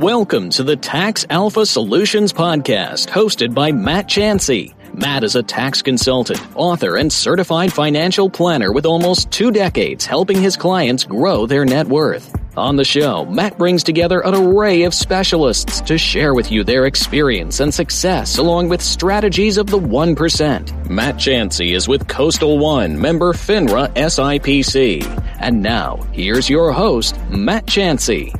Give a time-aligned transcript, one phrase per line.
[0.00, 4.74] Welcome to the Tax Alpha Solutions Podcast, hosted by Matt Chancey.
[4.94, 10.40] Matt is a tax consultant, author, and certified financial planner with almost two decades helping
[10.40, 12.34] his clients grow their net worth.
[12.56, 16.86] On the show, Matt brings together an array of specialists to share with you their
[16.86, 20.88] experience and success along with strategies of the 1%.
[20.88, 25.04] Matt Chancey is with Coastal One, member FINRA SIPC.
[25.40, 28.32] And now, here's your host, Matt Chancey.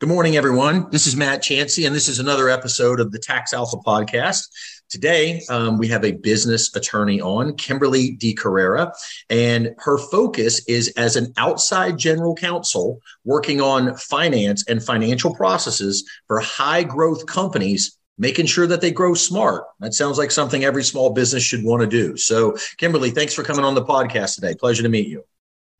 [0.00, 0.88] Good morning, everyone.
[0.92, 4.46] This is Matt Chancey, and this is another episode of the Tax Alpha podcast.
[4.88, 8.92] Today, um, we have a business attorney on, Kimberly DeCarrera,
[9.28, 16.08] and her focus is as an outside general counsel working on finance and financial processes
[16.28, 19.64] for high growth companies, making sure that they grow smart.
[19.80, 22.16] That sounds like something every small business should want to do.
[22.16, 24.54] So, Kimberly, thanks for coming on the podcast today.
[24.54, 25.24] Pleasure to meet you.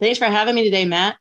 [0.00, 1.19] Thanks for having me today, Matt.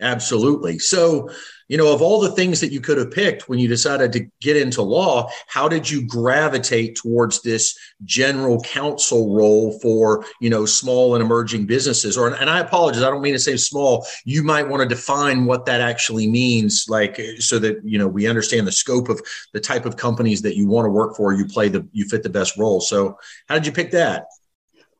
[0.00, 0.78] Absolutely.
[0.78, 1.30] So,
[1.68, 4.26] you know, of all the things that you could have picked when you decided to
[4.42, 10.66] get into law, how did you gravitate towards this general counsel role for, you know,
[10.66, 12.18] small and emerging businesses?
[12.18, 14.06] Or, and I apologize, I don't mean to say small.
[14.26, 18.28] You might want to define what that actually means, like, so that, you know, we
[18.28, 19.22] understand the scope of
[19.54, 21.32] the type of companies that you want to work for.
[21.32, 22.82] You play the, you fit the best role.
[22.82, 24.26] So, how did you pick that?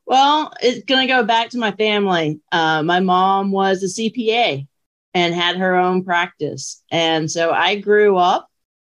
[0.07, 2.39] Well, it's going to go back to my family.
[2.51, 4.65] Uh, my mom was a CPA
[5.17, 6.83] and had her own practice.
[6.91, 8.47] And so I grew up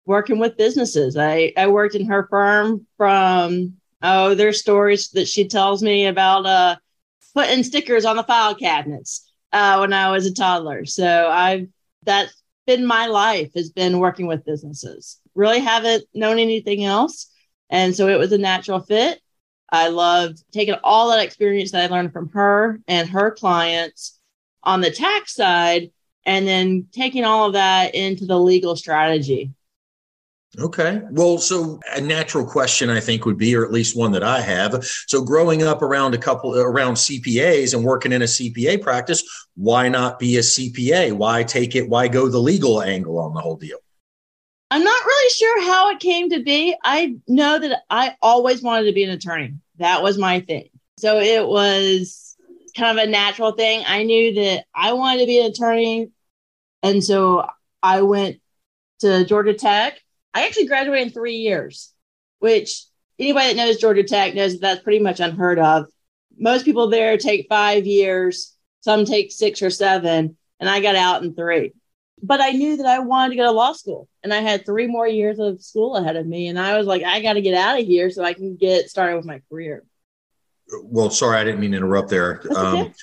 [0.05, 1.17] working with businesses.
[1.17, 6.45] I, I worked in her firm from, oh, there's stories that she tells me about
[6.45, 6.77] uh,
[7.33, 10.86] putting stickers on the file cabinets uh, when I was a toddler.
[10.86, 11.67] So I've,
[12.03, 15.19] that's been my life has been working with businesses.
[15.36, 17.30] Really haven't known anything else.
[17.69, 19.19] And so it was a natural fit.
[19.69, 24.17] I loved taking all that experience that I learned from her and her clients
[24.64, 25.89] on the tax side
[26.26, 29.52] and then taking all of that into the legal strategy.
[30.60, 31.02] Okay.
[31.10, 34.39] Well, so a natural question I think would be, or at least one that I
[34.39, 34.86] have.
[35.08, 39.23] So growing up around a couple around CPAs and working in a CPA practice,
[39.56, 41.14] why not be a CPA?
[41.14, 41.89] Why take it?
[41.89, 43.80] Why go the legal angle on the whole deal?
[44.70, 46.76] I'm not really sure how it came to be.
[46.84, 49.55] I know that I always wanted to be an attorney.
[49.78, 50.70] That was my thing.
[50.98, 52.33] So it was
[52.76, 53.84] kind of a natural thing.
[53.88, 56.11] I knew that I wanted to be an attorney.
[56.82, 57.48] And so
[57.82, 58.39] I went
[59.00, 60.00] to Georgia Tech.
[60.34, 61.94] I actually graduated in three years,
[62.39, 62.86] which
[63.20, 65.86] anybody that knows Georgia Tech knows that that's pretty much unheard of.
[66.38, 71.23] Most people there take five years, some take six or seven, and I got out
[71.23, 71.73] in three.
[72.22, 74.88] But I knew that I wanted to go to law school, and I had three
[74.88, 76.48] more years of school ahead of me.
[76.48, 78.90] And I was like, I got to get out of here so I can get
[78.90, 79.84] started with my career
[80.84, 82.42] well, sorry, I didn't mean to interrupt there.
[82.56, 82.94] Um,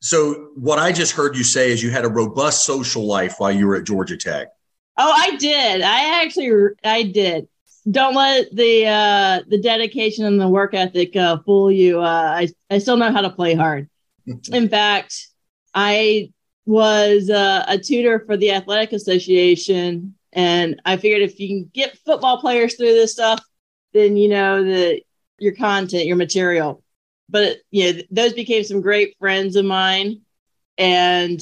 [0.00, 3.52] so, what I just heard you say is you had a robust social life while
[3.52, 4.48] you were at Georgia Tech.
[4.96, 5.82] Oh, I did.
[5.82, 7.48] I actually, I did.
[7.90, 12.00] Don't let the uh, the dedication and the work ethic uh, fool you.
[12.00, 13.88] Uh, I I still know how to play hard.
[14.52, 15.28] In fact,
[15.74, 16.32] I
[16.66, 21.98] was uh, a tutor for the athletic association, and I figured if you can get
[22.04, 23.42] football players through this stuff,
[23.92, 25.00] then you know that
[25.38, 26.82] your content, your material
[27.30, 30.22] but you know, those became some great friends of mine,
[30.76, 31.40] and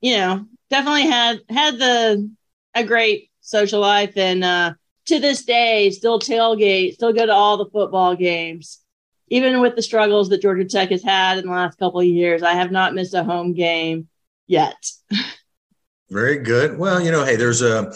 [0.00, 2.30] you know, definitely had had the
[2.74, 4.74] a great social life, and uh,
[5.06, 8.80] to this day, still tailgate, still go to all the football games,
[9.28, 12.42] even with the struggles that Georgia Tech has had in the last couple of years.
[12.42, 14.08] I have not missed a home game
[14.46, 14.90] yet.
[16.10, 16.76] Very good.
[16.76, 17.92] Well, you know, hey, there's a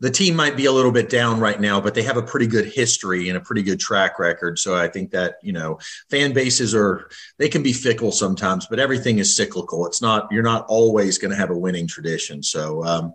[0.00, 2.46] the team might be a little bit down right now, but they have a pretty
[2.46, 4.58] good history and a pretty good track record.
[4.58, 5.78] So I think that, you know,
[6.10, 7.08] fan bases are,
[7.38, 9.86] they can be fickle sometimes, but everything is cyclical.
[9.86, 12.42] It's not, you're not always going to have a winning tradition.
[12.42, 13.14] So, um,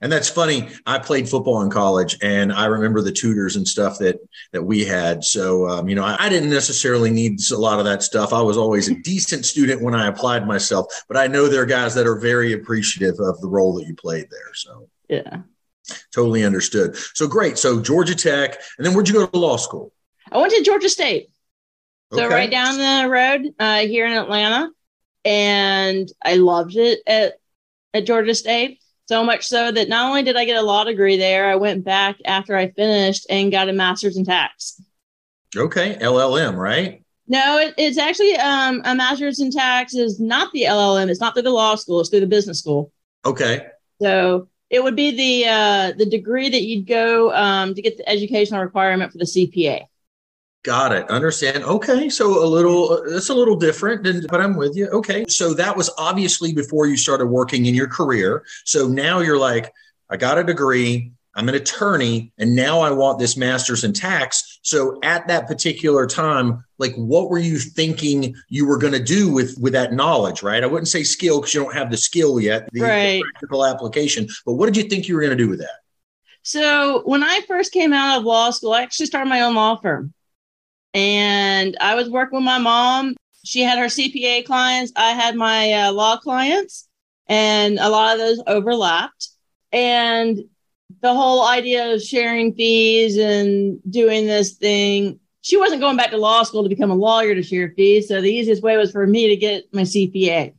[0.00, 0.68] and that's funny.
[0.84, 4.18] I played football in college, and I remember the tutors and stuff that
[4.52, 5.24] that we had.
[5.24, 8.32] So, um, you know, I, I, didn't necessarily need a lot of that stuff.
[8.32, 11.66] I was always a decent student when I applied myself, but I know there are
[11.66, 14.52] guys that are very appreciative of the role that you played there.
[14.54, 15.38] So, yeah,
[16.12, 16.96] Totally understood.
[17.14, 17.58] So great.
[17.58, 19.92] So Georgia Tech, and then where'd you go to law school?
[20.30, 21.30] I went to Georgia State.
[22.12, 22.34] So okay.
[22.34, 24.70] right down the road uh, here in Atlanta,
[25.24, 27.34] and I loved it at
[27.92, 28.80] at Georgia State.
[29.06, 31.84] So much so that not only did I get a law degree there, I went
[31.84, 34.80] back after I finished and got a master's in tax.
[35.56, 37.04] Okay, LLM, right?
[37.28, 41.08] No, it, it's actually um, a master's in tax is not the LLM.
[41.08, 42.00] It's not through the law school.
[42.00, 42.92] It's through the business school.
[43.24, 43.66] Okay.
[44.00, 48.08] So it would be the uh, the degree that you'd go um, to get the
[48.08, 49.86] educational requirement for the CPA.
[50.66, 51.08] Got it.
[51.08, 51.62] Understand.
[51.62, 52.08] Okay.
[52.08, 54.88] So a little, it's a little different, than, but I'm with you.
[54.88, 55.24] Okay.
[55.28, 58.44] So that was obviously before you started working in your career.
[58.64, 59.72] So now you're like,
[60.10, 61.12] I got a degree.
[61.36, 64.45] I'm an attorney and now I want this master's in tax.
[64.66, 69.32] So at that particular time, like what were you thinking you were going to do
[69.32, 70.60] with with that knowledge, right?
[70.60, 73.22] I wouldn't say skill because you don't have the skill yet, the, right.
[73.22, 74.26] the practical application.
[74.44, 75.78] But what did you think you were going to do with that?
[76.42, 79.76] So when I first came out of law school, I actually started my own law
[79.76, 80.12] firm.
[80.94, 83.14] And I was working with my mom.
[83.44, 84.92] She had her CPA clients.
[84.96, 86.88] I had my uh, law clients,
[87.28, 89.28] and a lot of those overlapped.
[89.70, 90.40] And
[91.02, 96.16] the whole idea of sharing fees and doing this thing, she wasn't going back to
[96.16, 98.08] law school to become a lawyer to share fees.
[98.08, 100.54] So the easiest way was for me to get my CPA.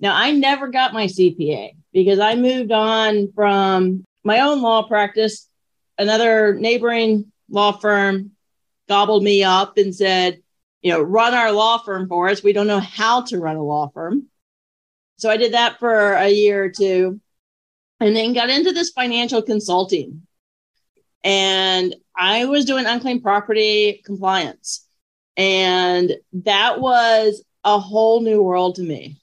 [0.00, 5.48] Now, I never got my CPA because I moved on from my own law practice.
[5.98, 8.32] Another neighboring law firm
[8.88, 10.42] gobbled me up and said,
[10.82, 12.42] you know, run our law firm for us.
[12.42, 14.26] We don't know how to run a law firm.
[15.18, 17.20] So I did that for a year or two
[18.00, 20.22] and then got into this financial consulting.
[21.24, 24.86] And I was doing unclaimed property compliance.
[25.36, 29.20] And that was a whole new world to me.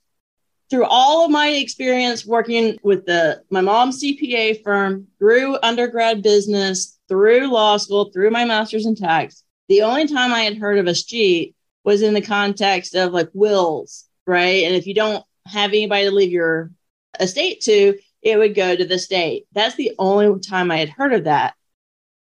[0.69, 6.97] Through all of my experience working with the my mom's CPA firm, through undergrad business,
[7.07, 10.87] through law school, through my master's in tax, the only time I had heard of
[10.87, 11.53] escheat
[11.83, 14.63] was in the context of like wills, right?
[14.63, 16.71] And if you don't have anybody to leave your
[17.19, 19.45] estate to, it would go to the state.
[19.51, 21.55] That's the only time I had heard of that.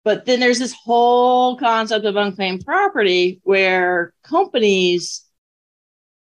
[0.04, 5.26] But then there's this whole concept of unclaimed property where companies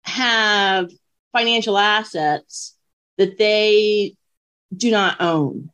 [0.03, 0.91] have
[1.33, 2.77] financial assets
[3.17, 4.17] that they
[4.75, 5.71] do not own.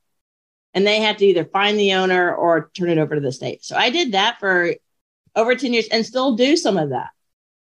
[0.75, 3.65] And they have to either find the owner or turn it over to the state.
[3.65, 4.75] So I did that for
[5.35, 7.09] over 10 years and still do some of that.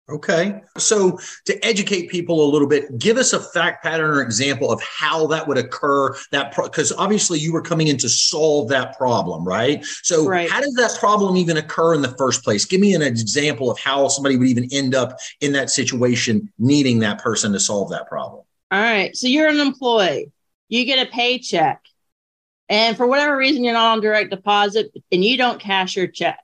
[0.10, 0.62] Okay.
[0.78, 4.82] So to educate people a little bit, give us a fact pattern or example of
[4.82, 8.98] how that would occur that because pro- obviously you were coming in to solve that
[8.98, 9.86] problem, right?
[10.04, 10.50] So right.
[10.50, 12.66] how does that problem even occur in the first place?
[12.66, 17.00] Give me an example of how somebody would even end up in that situation needing
[17.00, 18.44] that person to solve that problem.
[18.72, 19.16] All right.
[19.16, 20.32] So you're an employee.
[20.70, 21.82] You get a paycheck.
[22.68, 26.40] And for whatever reason you're not on direct deposit and you don't cash your check.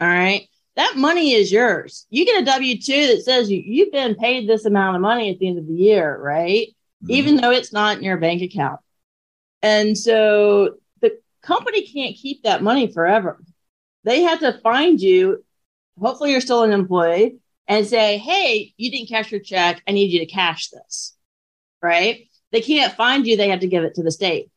[0.00, 2.06] All right that money is yours.
[2.10, 5.30] You get a W 2 that says you, you've been paid this amount of money
[5.30, 6.68] at the end of the year, right?
[7.02, 7.10] Mm-hmm.
[7.10, 8.80] Even though it's not in your bank account.
[9.62, 13.42] And so the company can't keep that money forever.
[14.04, 15.44] They have to find you.
[16.00, 17.36] Hopefully, you're still an employee
[17.68, 19.82] and say, Hey, you didn't cash your check.
[19.86, 21.16] I need you to cash this,
[21.82, 22.28] right?
[22.52, 23.36] They can't find you.
[23.36, 24.50] They have to give it to the state.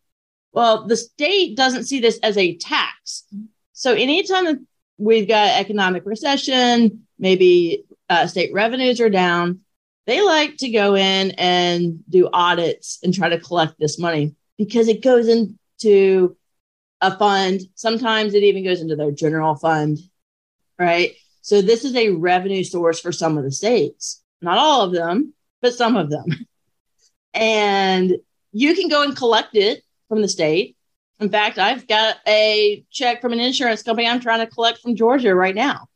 [0.54, 3.25] Well, the state doesn't see this as a tax.
[3.74, 4.68] So anytime
[4.98, 9.62] we've got economic recession, maybe uh, state revenues are down.
[10.06, 14.88] They like to go in and do audits and try to collect this money because
[14.88, 16.35] it goes into
[17.02, 17.62] a fund.
[17.76, 20.00] Sometimes it even goes into their general fund,
[20.78, 21.16] right?
[21.42, 25.33] So this is a revenue source for some of the states, not all of them,
[25.62, 26.26] but some of them.
[27.35, 28.18] And
[28.52, 30.78] you can go and collect it from the state
[31.19, 34.95] in fact, I've got a check from an insurance company I'm trying to collect from
[34.95, 35.87] Georgia right now.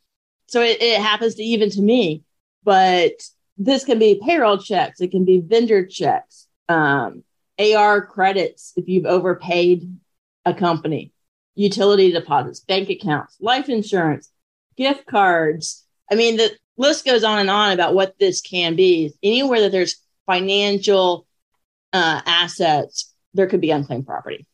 [0.48, 2.24] So it, it happens to even to me,
[2.64, 3.14] but
[3.58, 7.24] this can be payroll checks, it can be vendor checks, um,
[7.60, 9.98] AR credits if you've overpaid
[10.46, 11.12] a company,
[11.56, 14.32] utility deposits, bank accounts, life insurance,
[14.78, 15.86] gift cards.
[16.10, 19.12] I mean, the list goes on and on about what this can be.
[19.24, 21.26] Anywhere that there's financial
[21.92, 24.46] uh, assets, there could be unclaimed property.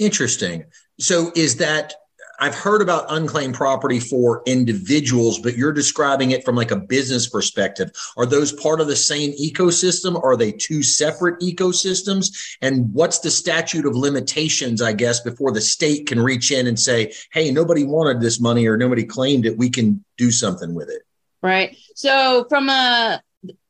[0.00, 0.64] Interesting.
[0.98, 1.94] So is that
[2.42, 7.28] I've heard about unclaimed property for individuals, but you're describing it from like a business
[7.28, 7.90] perspective.
[8.16, 10.20] Are those part of the same ecosystem?
[10.24, 12.56] Are they two separate ecosystems?
[12.62, 16.80] And what's the statute of limitations, I guess, before the state can reach in and
[16.80, 19.58] say, hey, nobody wanted this money or nobody claimed it.
[19.58, 21.02] We can do something with it.
[21.42, 21.76] Right.
[21.94, 23.22] So from a,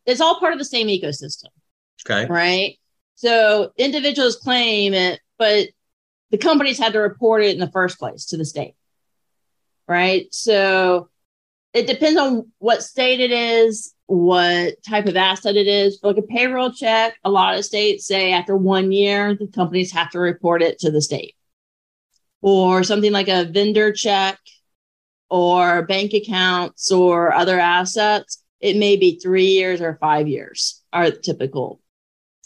[0.06, 1.46] it's all part of the same ecosystem.
[2.06, 2.26] Okay.
[2.32, 2.78] Right.
[3.16, 5.70] So individuals claim it, but
[6.30, 8.75] the companies had to report it in the first place to the state.
[9.88, 10.32] Right.
[10.32, 11.08] So
[11.72, 15.99] it depends on what state it is, what type of asset it is.
[15.99, 19.92] For Like a payroll check, a lot of states say after one year, the companies
[19.92, 21.34] have to report it to the state.
[22.42, 24.38] Or something like a vendor check
[25.28, 31.10] or bank accounts or other assets, it may be three years or five years are
[31.10, 31.79] typical.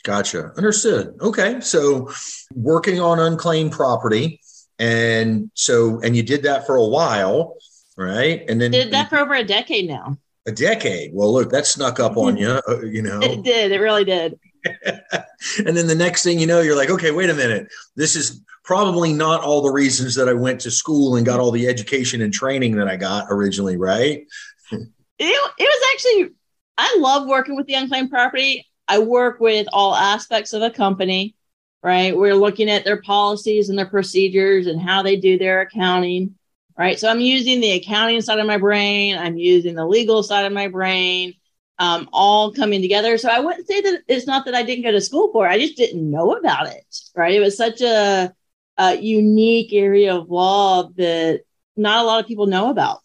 [0.04, 0.52] Gotcha.
[0.56, 1.16] Understood.
[1.20, 1.60] Okay.
[1.60, 2.10] So
[2.54, 4.40] working on unclaimed property.
[4.78, 7.56] And so, and you did that for a while,
[7.96, 8.44] right?
[8.48, 10.18] And then did that for over a decade now.
[10.46, 11.12] A decade.
[11.14, 13.20] Well, look, that snuck up on you, uh, you know.
[13.22, 13.72] It did.
[13.72, 14.38] It really did.
[14.84, 17.68] and then the next thing you know, you're like, okay, wait a minute.
[17.96, 21.50] This is probably not all the reasons that I went to school and got all
[21.50, 24.26] the education and training that I got originally, right?
[24.70, 26.34] it, it was actually,
[26.76, 28.66] I love working with the unclaimed property.
[28.88, 31.34] I work with all aspects of a company,
[31.82, 32.16] right?
[32.16, 36.34] We're looking at their policies and their procedures and how they do their accounting
[36.76, 36.98] right?
[36.98, 40.52] So I'm using the accounting side of my brain, I'm using the legal side of
[40.52, 41.34] my brain,
[41.78, 43.18] um, all coming together.
[43.18, 45.50] So I wouldn't say that it's not that I didn't go to school for it,
[45.50, 47.34] I just didn't know about it, right?
[47.34, 48.32] It was such a,
[48.76, 51.42] a unique area of law that
[51.76, 53.00] not a lot of people know about.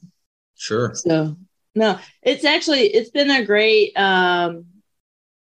[0.55, 0.93] Sure.
[0.93, 1.38] So
[1.75, 4.65] no, it's actually it's been a great um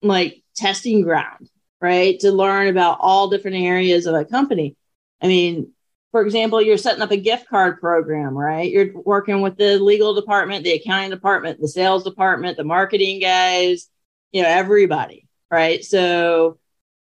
[0.03, 1.49] like testing ground,
[1.81, 2.19] right?
[2.21, 4.77] To learn about all different areas of a company.
[5.21, 5.73] I mean,
[6.11, 8.71] for example, you're setting up a gift card program, right?
[8.71, 13.89] You're working with the legal department, the accounting department, the sales department, the marketing guys,
[14.31, 15.83] you know, everybody, right?
[15.83, 16.59] So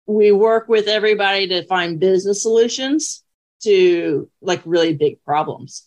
[0.05, 3.23] we work with everybody to find business solutions
[3.63, 5.85] to like really big problems.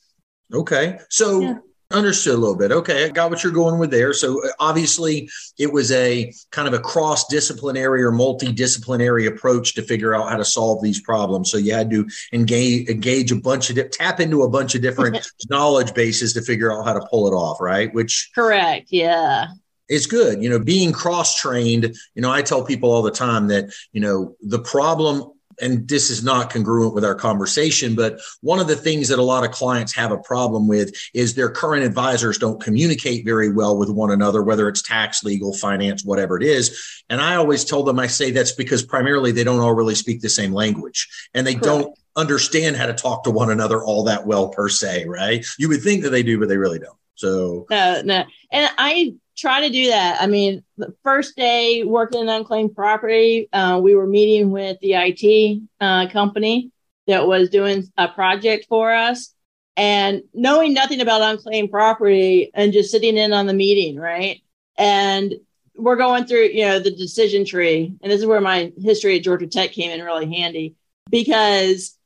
[0.52, 0.98] Okay.
[1.08, 1.58] So yeah.
[1.92, 2.72] Understood a little bit.
[2.72, 4.12] Okay, I got what you're going with there.
[4.12, 10.14] So uh, obviously, it was a kind of a cross-disciplinary or multidisciplinary approach to figure
[10.14, 11.50] out how to solve these problems.
[11.50, 15.18] So you had to engage engage a bunch of tap into a bunch of different
[15.50, 17.60] knowledge bases to figure out how to pull it off.
[17.60, 17.92] Right?
[17.92, 18.88] Which correct?
[18.90, 19.48] Yeah.
[19.88, 21.94] It's good, you know, being cross trained.
[22.14, 25.32] You know, I tell people all the time that, you know, the problem
[25.62, 29.22] and this is not congruent with our conversation, but one of the things that a
[29.22, 33.78] lot of clients have a problem with is their current advisors don't communicate very well
[33.78, 37.02] with one another, whether it's tax, legal, finance, whatever it is.
[37.08, 40.20] And I always tell them, I say that's because primarily they don't all really speak
[40.20, 41.64] the same language and they Correct.
[41.64, 45.46] don't understand how to talk to one another all that well per se, right?
[45.58, 46.98] You would think that they do, but they really don't.
[47.14, 48.24] So no, no.
[48.50, 50.22] And I try to do that.
[50.22, 54.94] I mean, the first day working in unclaimed property, uh, we were meeting with the
[54.94, 56.70] IT uh, company
[57.08, 59.34] that was doing a project for us.
[59.76, 64.40] And knowing nothing about unclaimed property and just sitting in on the meeting, right?
[64.78, 65.34] And
[65.76, 67.92] we're going through, you know, the decision tree.
[68.00, 70.76] And this is where my history at Georgia Tech came in really handy
[71.10, 71.98] because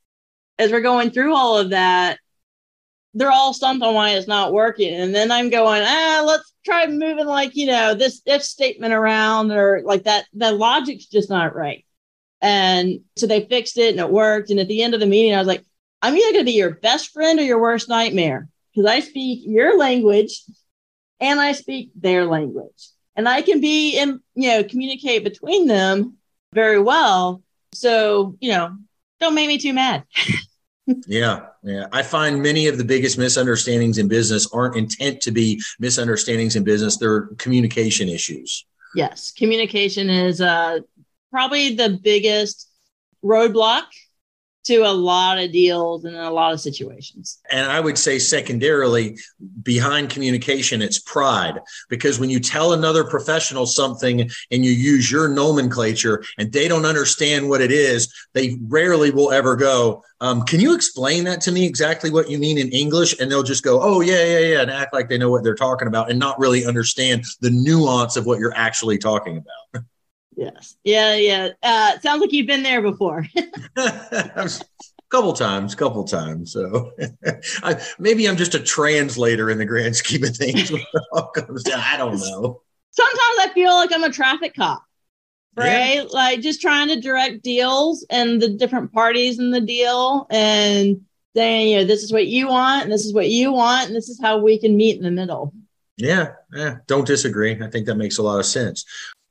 [0.59, 2.19] as we're going through all of that,
[3.17, 4.95] they're all stumped on why it's not working.
[4.95, 9.51] And then I'm going, ah, let's try moving like, you know, this if statement around
[9.53, 10.27] or like that.
[10.35, 11.87] The logic's just not right.
[12.43, 14.51] And so they fixed it and it worked.
[14.51, 15.65] And at the end of the meeting, I was like,
[16.03, 19.45] I'm either going to be your best friend or your worst nightmare because I speak
[19.47, 20.43] your language
[21.19, 22.91] and I speak their language.
[23.17, 26.19] And I can be in, you know, communicate between them
[26.53, 27.43] very well.
[27.73, 28.77] So, you know,
[29.21, 30.05] don't make me too mad.
[31.07, 31.87] yeah, yeah.
[31.93, 36.65] I find many of the biggest misunderstandings in business aren't intent to be misunderstandings in
[36.65, 38.65] business, they're communication issues.
[38.95, 40.81] Yes, communication is uh,
[41.31, 42.71] probably the biggest
[43.25, 43.85] roadblock
[44.67, 47.39] to a lot of deals and a lot of situations.
[47.51, 49.17] And I would say, secondarily,
[49.63, 51.61] behind communication, it's pride.
[51.89, 56.85] Because when you tell another professional something and you use your nomenclature and they don't
[56.85, 61.53] understand what it is, they rarely will ever go, um, Can you explain that to
[61.53, 63.19] me exactly what you mean in English?
[63.21, 65.55] And they'll just go, Oh, yeah, yeah, yeah, and act like they know what they're
[65.55, 69.85] talking about and not really understand the nuance of what you're actually talking about.
[70.37, 70.77] Yes.
[70.85, 71.17] Yeah.
[71.17, 71.49] Yeah.
[71.63, 73.27] Uh, sounds like you've been there before.
[73.77, 74.51] A
[75.11, 76.53] couple times, couple times.
[76.53, 76.93] So
[77.63, 80.71] I, maybe I'm just a translator in the grand scheme of things.
[80.73, 82.63] I don't know.
[82.91, 84.83] Sometimes I feel like I'm a traffic cop,
[85.57, 85.97] right?
[85.97, 86.05] Yeah.
[86.11, 91.03] Like just trying to direct deals and the different parties in the deal and
[91.35, 93.97] saying, you know, this is what you want and this is what you want and
[93.97, 95.53] this is how we can meet in the middle.
[95.99, 97.59] Yeah, yeah, don't disagree.
[97.63, 98.85] I think that makes a lot of sense.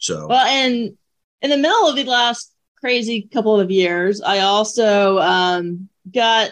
[0.05, 0.95] So well, and
[1.41, 6.51] in the middle of the last crazy couple of years, I also um, got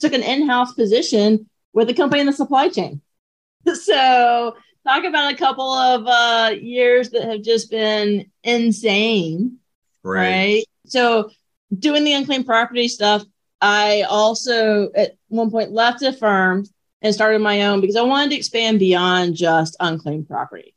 [0.00, 3.00] took an in-house position with a company in the supply chain.
[3.74, 4.54] so
[4.86, 9.56] talk about a couple of uh, years that have just been insane,
[10.02, 10.20] right.
[10.20, 10.64] right?
[10.84, 11.30] So
[11.78, 13.24] doing the unclaimed property stuff,
[13.62, 16.66] I also at one point left a firm
[17.00, 20.74] and started my own because I wanted to expand beyond just unclaimed property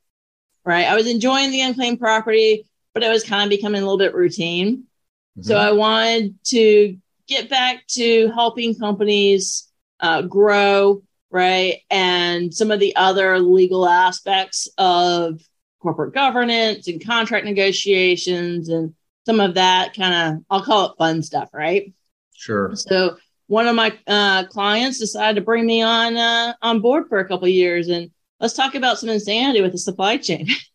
[0.65, 0.86] right?
[0.86, 4.13] I was enjoying the unclaimed property, but it was kind of becoming a little bit
[4.13, 4.84] routine.
[5.38, 5.41] Mm-hmm.
[5.43, 11.79] So I wanted to get back to helping companies uh, grow, right?
[11.89, 15.41] And some of the other legal aspects of
[15.79, 18.93] corporate governance and contract negotiations and
[19.25, 21.93] some of that kind of, I'll call it fun stuff, right?
[22.34, 22.75] Sure.
[22.75, 23.17] So
[23.48, 27.27] one of my uh, clients decided to bring me on uh, on board for a
[27.27, 28.12] couple years and
[28.44, 30.48] let's talk about some insanity with the supply chain.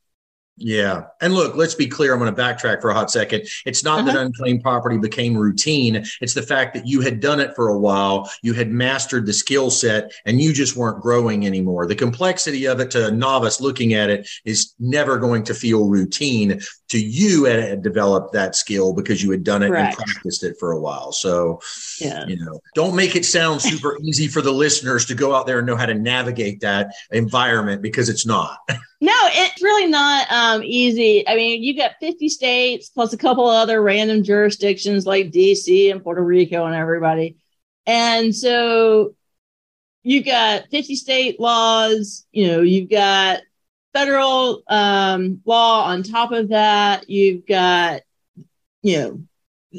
[0.59, 1.05] Yeah.
[1.21, 2.13] And look, let's be clear.
[2.13, 3.49] I'm going to backtrack for a hot second.
[3.65, 4.13] It's not uh-huh.
[4.13, 6.05] that unclaimed property became routine.
[6.21, 9.33] It's the fact that you had done it for a while, you had mastered the
[9.33, 11.87] skill set, and you just weren't growing anymore.
[11.87, 15.89] The complexity of it to a novice looking at it is never going to feel
[15.89, 16.61] routine.
[16.89, 19.99] To you, had developed that skill because you had done it Correct.
[19.99, 21.13] and practiced it for a while.
[21.13, 21.61] So,
[22.01, 22.27] yeah.
[22.27, 25.59] you know, don't make it sound super easy for the listeners to go out there
[25.59, 28.59] and know how to navigate that environment because it's not.
[29.01, 31.27] No, it's really not um, easy.
[31.27, 36.03] I mean, you got 50 states plus a couple other random jurisdictions like DC and
[36.03, 37.37] Puerto Rico and everybody.
[37.87, 39.15] And so
[40.03, 43.41] you've got 50 state laws, you know, you've got
[43.93, 47.09] federal um, law on top of that.
[47.09, 48.03] You've got,
[48.83, 49.21] you know,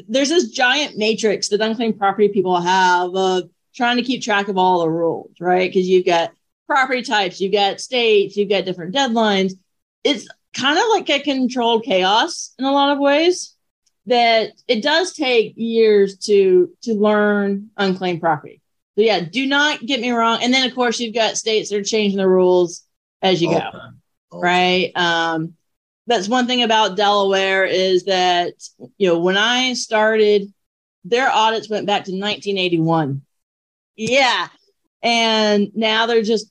[0.08, 4.58] there's this giant matrix that unclaimed property people have of trying to keep track of
[4.58, 5.70] all the rules, right?
[5.70, 6.32] Because you've got
[6.66, 9.54] property types, you've got states, you've got different deadlines.
[10.04, 13.54] It's kind of like a controlled chaos in a lot of ways
[14.06, 18.60] that it does take years to to learn unclaimed property.
[18.96, 20.40] So yeah, do not get me wrong.
[20.42, 22.84] And then of course you've got states that are changing the rules
[23.22, 23.70] as you go.
[24.32, 24.92] Right.
[24.94, 25.54] Um,
[26.06, 28.54] that's one thing about Delaware is that
[28.98, 30.52] you know when I started,
[31.04, 33.22] their audits went back to 1981.
[33.96, 34.48] Yeah,
[35.02, 36.50] and now they're just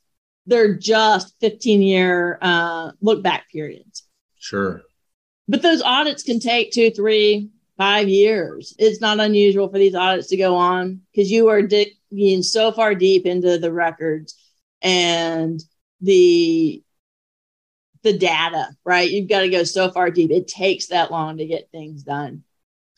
[0.49, 4.03] they're just 15 year uh, look back periods.
[4.37, 4.81] Sure.
[5.47, 8.75] But those audits can take two, three, five years.
[8.77, 12.93] It's not unusual for these audits to go on because you are digging so far
[12.95, 14.35] deep into the records
[14.81, 15.61] and
[16.01, 16.83] the
[18.01, 19.09] the data, right?
[19.09, 20.31] You've got to go so far deep.
[20.31, 22.43] It takes that long to get things done.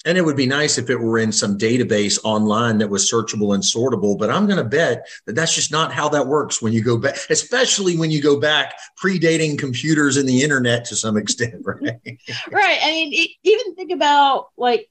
[0.06, 3.54] And it would be nice if it were in some database online that was searchable
[3.54, 4.18] and sortable.
[4.18, 6.98] But I'm going to bet that that's just not how that works when you go
[6.98, 11.82] back, especially when you go back predating computers and the internet to some extent, right?
[12.52, 12.80] right.
[12.82, 14.90] I mean, even think about like,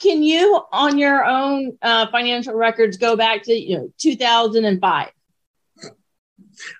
[0.00, 5.08] can you on your own uh, financial records go back to, you know, 2005?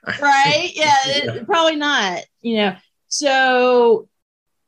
[0.21, 0.71] right.
[0.75, 1.33] Yeah, yeah.
[1.35, 2.77] It, probably not, you know.
[3.09, 4.09] So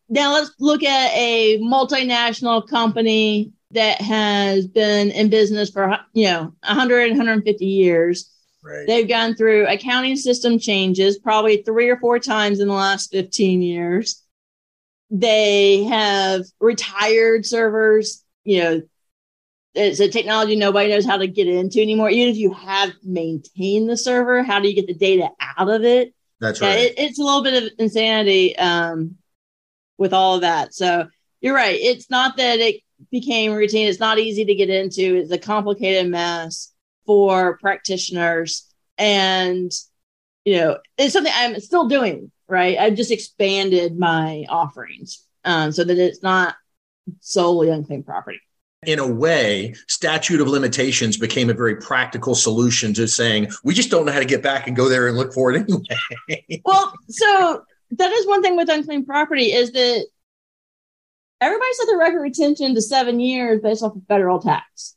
[0.08, 6.54] now let's look at a multinational company that has been in business for you know
[6.64, 8.30] 100 150 years.
[8.62, 8.86] Right.
[8.86, 13.60] they've gone through accounting system changes probably three or four times in the last 15
[13.60, 14.22] years.
[15.10, 18.82] They have retired servers you know
[19.74, 22.08] it's a technology nobody knows how to get into anymore.
[22.08, 25.84] Even if you have maintained the server how do you get the data out of
[25.84, 26.14] it?
[26.40, 26.78] That's right.
[26.78, 29.16] it, it's a little bit of insanity um,
[29.98, 30.74] with all of that.
[30.74, 31.08] So
[31.40, 31.78] you're right.
[31.78, 32.80] It's not that it
[33.10, 33.88] became routine.
[33.88, 35.16] It's not easy to get into.
[35.16, 36.72] It's a complicated mess
[37.06, 38.66] for practitioners.
[38.98, 39.70] And,
[40.44, 42.78] you know, it's something I'm still doing, right?
[42.78, 46.54] I've just expanded my offerings um, so that it's not
[47.20, 48.40] solely unclaimed property.
[48.86, 53.90] In a way, statute of limitations became a very practical solution to saying, we just
[53.90, 56.60] don't know how to get back and go there and look for it anyway.
[56.64, 57.64] well, so
[57.98, 60.06] that is one thing with unclaimed property is that
[61.40, 64.96] everybody set the record retention to seven years based off of federal tax.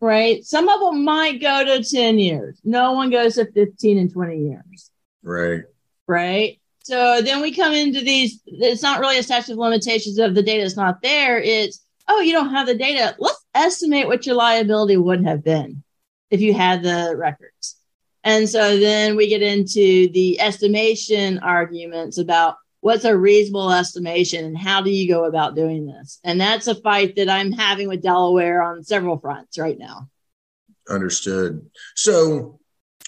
[0.00, 0.42] Right.
[0.44, 2.58] Some of them might go to 10 years.
[2.64, 4.90] No one goes to 15 and 20 years.
[5.22, 5.62] Right.
[6.06, 6.60] Right.
[6.84, 10.42] So then we come into these, it's not really a statute of limitations of the
[10.42, 11.38] data is not there.
[11.38, 13.14] It's, oh, you don't have the data.
[13.18, 15.82] Let's estimate what your liability would have been
[16.30, 17.76] if you had the records.
[18.24, 24.56] And so then we get into the estimation arguments about what's a reasonable estimation and
[24.56, 26.18] how do you go about doing this?
[26.24, 30.08] And that's a fight that I'm having with Delaware on several fronts right now.
[30.88, 31.68] Understood.
[31.94, 32.58] So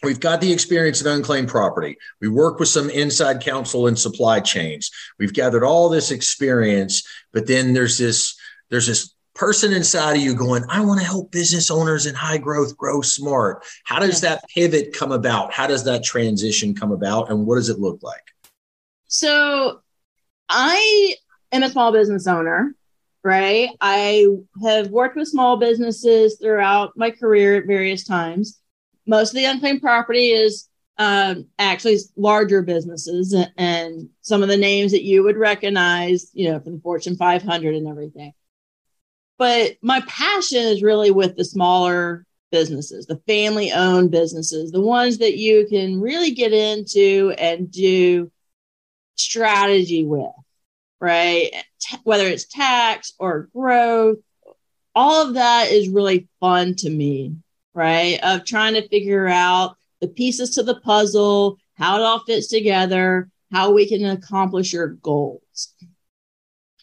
[0.02, 1.96] we've got the experience of unclaimed property.
[2.20, 4.90] We work with some inside counsel and supply chains.
[5.18, 8.36] We've gathered all this experience, but then there's this
[8.70, 12.38] there's this person inside of you going, I want to help business owners in high
[12.38, 13.64] growth grow smart.
[13.82, 15.52] How does that pivot come about?
[15.52, 17.28] How does that transition come about?
[17.28, 18.22] And what does it look like?
[19.08, 19.80] So
[20.48, 21.16] I
[21.50, 22.76] am a small business owner,
[23.24, 23.70] right?
[23.80, 24.28] I
[24.62, 28.60] have worked with small businesses throughout my career at various times.
[29.08, 34.56] Most of the unclaimed property is um, actually larger businesses and, and some of the
[34.56, 38.34] names that you would recognize, you know, from the Fortune 500 and everything.
[39.38, 45.18] But my passion is really with the smaller businesses, the family owned businesses, the ones
[45.18, 48.30] that you can really get into and do
[49.16, 50.30] strategy with,
[51.00, 51.50] right?
[51.80, 54.18] T- whether it's tax or growth,
[54.94, 57.36] all of that is really fun to me,
[57.74, 58.20] right?
[58.22, 63.30] Of trying to figure out the pieces to the puzzle, how it all fits together,
[63.50, 65.74] how we can accomplish your goals.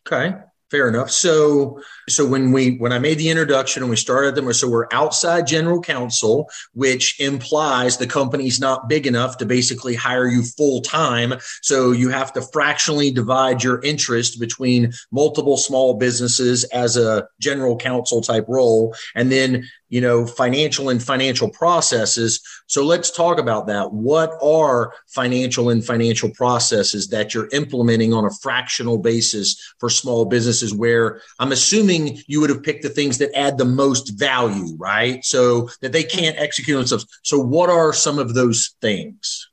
[0.07, 0.35] Okay.
[0.71, 1.09] Fair enough.
[1.09, 4.87] So, so when we when I made the introduction and we started them, so we're
[4.91, 10.81] outside general counsel, which implies the company's not big enough to basically hire you full
[10.81, 11.33] time.
[11.63, 17.75] So you have to fractionally divide your interest between multiple small businesses as a general
[17.75, 22.41] counsel type role, and then you know, financial and financial processes.
[22.67, 23.91] So let's talk about that.
[23.91, 30.25] What are financial and financial processes that you're implementing on a fractional basis for small
[30.25, 34.75] businesses where I'm assuming you would have picked the things that add the most value,
[34.77, 35.25] right?
[35.25, 37.05] So that they can't execute themselves.
[37.23, 39.49] So what are some of those things?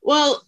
[0.00, 0.42] Well,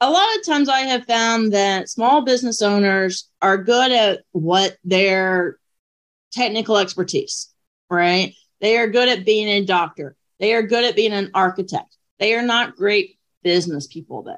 [0.00, 4.76] a lot of times I have found that small business owners are good at what
[4.84, 5.58] their
[6.32, 7.48] technical expertise,
[7.90, 8.34] right?
[8.60, 10.16] They are good at being a doctor.
[10.40, 11.96] They are good at being an architect.
[12.18, 14.36] They are not great business people, though.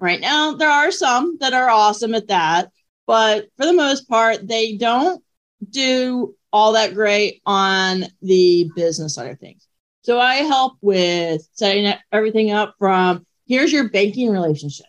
[0.00, 2.70] Right now, there are some that are awesome at that,
[3.06, 5.22] but for the most part, they don't
[5.70, 9.66] do all that great on the business side of things.
[10.02, 14.86] So I help with setting everything up from here's your banking relationship,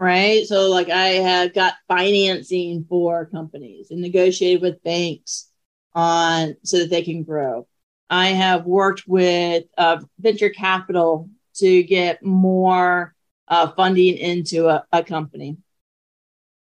[0.00, 0.46] right?
[0.46, 5.50] So, like, I have got financing for companies and negotiated with banks
[5.94, 7.66] on so that they can grow.
[8.12, 13.14] I have worked with uh, venture capital to get more
[13.48, 15.56] uh, funding into a, a, company.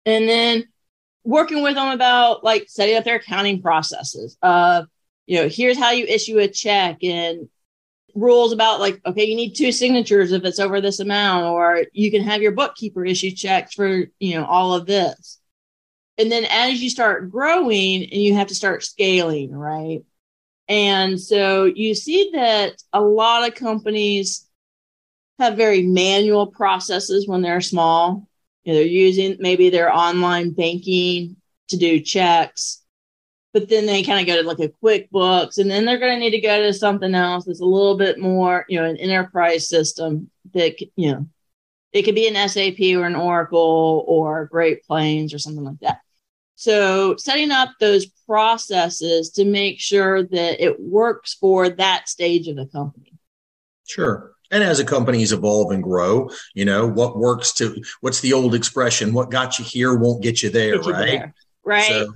[0.07, 0.69] And then
[1.25, 4.39] working with them about like setting up their accounting processes.
[4.41, 4.85] Uh,
[5.27, 7.49] you know, here's how you issue a check and
[8.15, 12.13] rules about like, okay, you need two signatures if it's over this amount, or you
[12.13, 15.41] can have your bookkeeper issue checks for, you know, all of this.
[16.17, 20.03] And then as you start growing and you have to start scaling, right?
[20.71, 24.49] And so you see that a lot of companies
[25.41, 28.29] have very manual processes when they're small.
[28.63, 31.37] You know, they're using maybe their online banking
[31.71, 32.83] to do checks,
[33.53, 36.21] but then they kind of go to like a QuickBooks, and then they're going to
[36.21, 39.69] need to go to something else that's a little bit more, you know, an enterprise
[39.69, 41.27] system that you know,
[41.93, 46.00] it could be an SAP or an Oracle or Great Plains or something like that.
[46.61, 52.57] So, setting up those processes to make sure that it works for that stage of
[52.57, 53.15] the company.
[53.89, 54.33] Sure.
[54.51, 58.55] And as a companies evolve and grow, you know, what works to what's the old
[58.55, 59.15] expression?
[59.15, 61.07] What got you here won't get you there, get you right?
[61.07, 61.35] There.
[61.65, 61.89] Right.
[61.89, 62.13] So,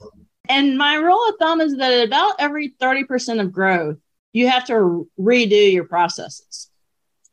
[0.51, 3.97] and my rule of thumb is that about every 30% of growth,
[4.35, 6.69] you have to redo your processes.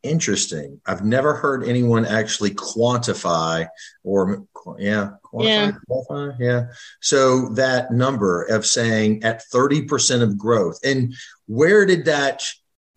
[0.04, 0.82] Interesting.
[0.86, 3.68] I've never heard anyone actually quantify
[4.04, 4.46] or
[4.80, 6.46] yeah, quantify, yeah.
[6.46, 6.66] Yeah.
[7.02, 10.80] So that number of saying at 30% of growth.
[10.84, 11.14] And
[11.46, 12.44] where did that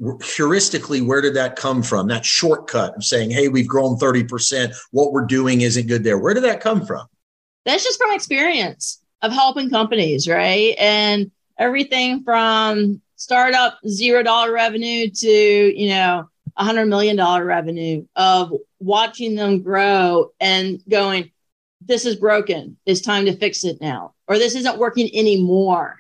[0.01, 2.09] heuristically, where did that come from?
[2.09, 4.75] That shortcut of saying, hey, we've grown 30%.
[4.91, 6.19] What we're doing isn't good there.
[6.19, 7.07] Where did that come from?
[7.65, 10.75] That's just from experience of helping companies, right?
[10.79, 18.07] And everything from startup zero dollar revenue to, you know, a hundred million dollar revenue
[18.15, 21.31] of watching them grow and going,
[21.81, 22.77] this is broken.
[22.87, 24.15] It's time to fix it now.
[24.27, 25.99] Or this isn't working anymore.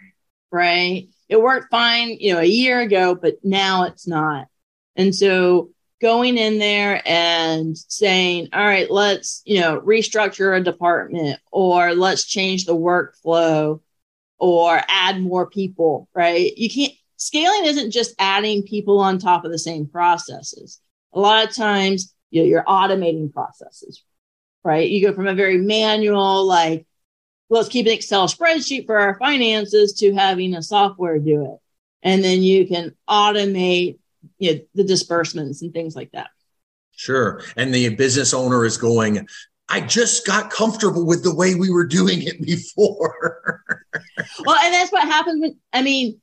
[0.50, 1.08] Right.
[1.28, 4.46] It worked fine, you know, a year ago, but now it's not.
[4.94, 11.40] And so going in there and saying, all right, let's, you know, restructure a department
[11.50, 13.80] or let's change the workflow
[14.38, 16.56] or add more people, right?
[16.56, 20.80] You can't, scaling isn't just adding people on top of the same processes.
[21.12, 24.02] A lot of times you know, you're automating processes,
[24.64, 24.90] right?
[24.90, 26.86] You go from a very manual, like,
[27.48, 31.58] let's keep an Excel spreadsheet for our finances to having a software do it.
[32.02, 33.98] And then you can automate
[34.38, 36.30] you know, the disbursements and things like that.
[36.96, 37.40] Sure.
[37.56, 39.26] And the business owner is going,
[39.68, 43.62] I just got comfortable with the way we were doing it before.
[44.44, 46.20] well, and that's what happens when, I mean,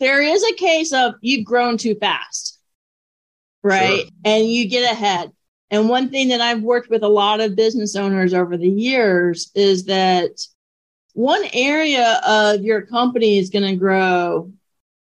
[0.00, 2.58] there is a case of you've grown too fast,
[3.62, 4.00] right?
[4.00, 4.10] Sure.
[4.24, 5.30] And you get ahead.
[5.70, 9.50] And one thing that I've worked with a lot of business owners over the years
[9.54, 10.30] is that
[11.12, 14.52] one area of your company is going to grow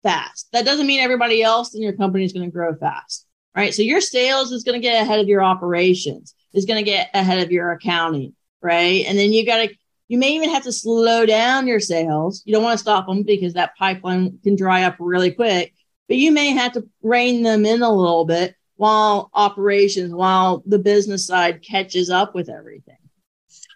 [0.02, 0.48] fast.
[0.52, 3.26] That doesn't mean everybody else in your company is going to grow fast.
[3.54, 3.74] right?
[3.74, 7.10] So your sales is going to get ahead of your operations, is going to get
[7.14, 9.04] ahead of your accounting, right?
[9.06, 9.74] And then you got to,
[10.12, 12.42] you may even have to slow down your sales.
[12.44, 15.72] You don't want to stop them because that pipeline can dry up really quick,
[16.06, 20.78] but you may have to rein them in a little bit while operations, while the
[20.78, 22.98] business side catches up with everything.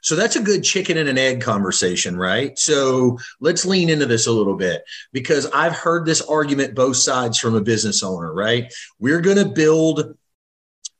[0.02, 2.58] So that's a good chicken and an egg conversation, right?
[2.58, 4.82] So let's lean into this a little bit
[5.14, 8.70] because I've heard this argument both sides from a business owner, right?
[8.98, 10.18] We're going to build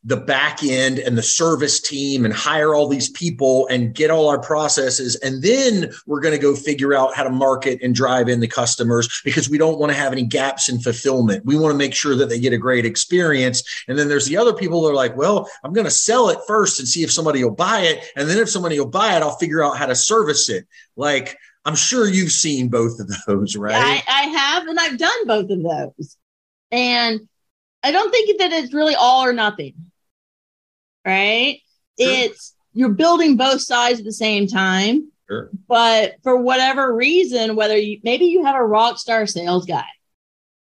[0.07, 4.29] the back end and the service team and hire all these people and get all
[4.29, 5.17] our processes.
[5.17, 8.47] And then we're going to go figure out how to market and drive in the
[8.47, 11.45] customers because we don't want to have any gaps in fulfillment.
[11.45, 13.65] We want to make sure that they get a great experience.
[13.89, 16.39] And then there's the other people that are like, well, I'm going to sell it
[16.47, 18.05] first and see if somebody will buy it.
[18.15, 20.69] And then if somebody will buy it, I'll figure out how to service it.
[20.95, 23.75] Like, I'm sure you've seen both of those, right?
[23.75, 26.17] I, I have, and I've done both of those.
[26.71, 27.29] And
[27.83, 29.75] I don't think that it's really all or nothing
[31.07, 31.61] right?
[31.99, 32.11] Sure.
[32.11, 35.11] It's you're building both sides at the same time.
[35.29, 35.49] Sure.
[35.67, 39.87] But for whatever reason, whether you maybe you have a rock star sales guy,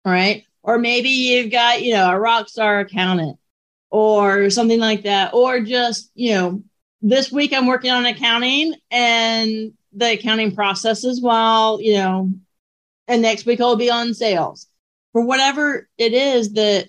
[0.05, 0.45] right?
[0.63, 3.39] Or maybe you've got, you know, a rock star accountant
[3.91, 5.35] or something like that.
[5.35, 6.63] Or just, you know,
[7.03, 12.31] this week I'm working on accounting and the accounting processes while, you know,
[13.07, 14.67] and next week I'll be on sales.
[15.13, 16.89] For whatever it is that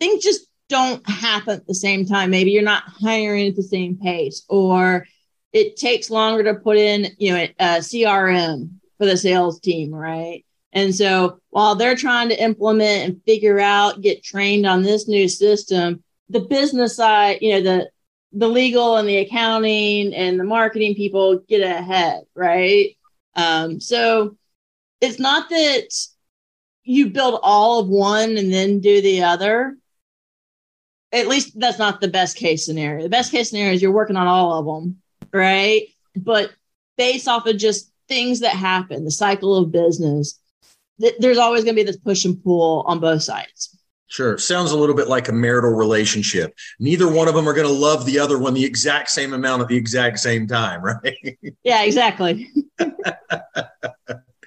[0.00, 2.30] things just don't happen at the same time.
[2.30, 5.06] Maybe you're not hiring at the same pace, or
[5.52, 10.44] it takes longer to put in, you know, a CRM for the sales team, right?
[10.72, 15.28] And so while they're trying to implement and figure out, get trained on this new
[15.28, 17.90] system, the business side, you know, the
[18.32, 22.96] the legal and the accounting and the marketing people get ahead, right?
[23.34, 24.36] Um, so
[25.00, 25.88] it's not that
[26.84, 29.76] you build all of one and then do the other
[31.12, 33.02] at least that's not the best case scenario.
[33.02, 35.00] The best case scenario is you're working on all of them,
[35.32, 35.82] right?
[36.14, 36.52] But
[36.96, 40.38] based off of just things that happen, the cycle of business,
[41.00, 43.76] th- there's always going to be this push and pull on both sides.
[44.08, 44.38] Sure.
[44.38, 46.54] Sounds a little bit like a marital relationship.
[46.78, 49.62] Neither one of them are going to love the other one the exact same amount
[49.62, 51.38] at the exact same time, right?
[51.64, 52.50] Yeah, exactly.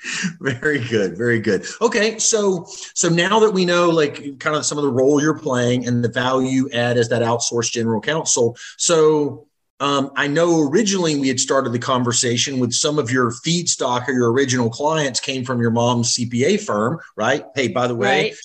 [0.39, 4.77] very good very good okay so so now that we know like kind of some
[4.77, 9.45] of the role you're playing and the value add as that outsourced general counsel so
[9.81, 14.11] um, I know originally we had started the conversation with some of your feedstock or
[14.11, 17.45] your original clients came from your mom's CPA firm, right?
[17.55, 18.35] Hey, by the way, right.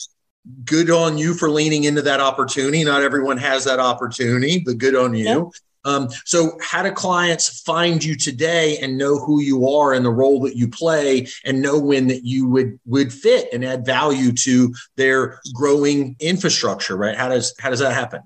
[0.64, 2.84] good on you for leaning into that opportunity.
[2.84, 5.24] Not everyone has that opportunity, but good on you.
[5.24, 5.44] Yep.
[5.84, 10.10] Um, so, how do clients find you today and know who you are and the
[10.10, 14.32] role that you play, and know when that you would would fit and add value
[14.32, 16.96] to their growing infrastructure?
[16.96, 17.16] Right?
[17.16, 18.22] How does how does that happen?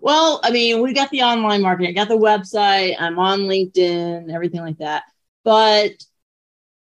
[0.00, 4.60] Well, I mean, we got the online marketing, got the website, I'm on LinkedIn, everything
[4.60, 5.04] like that.
[5.44, 5.92] But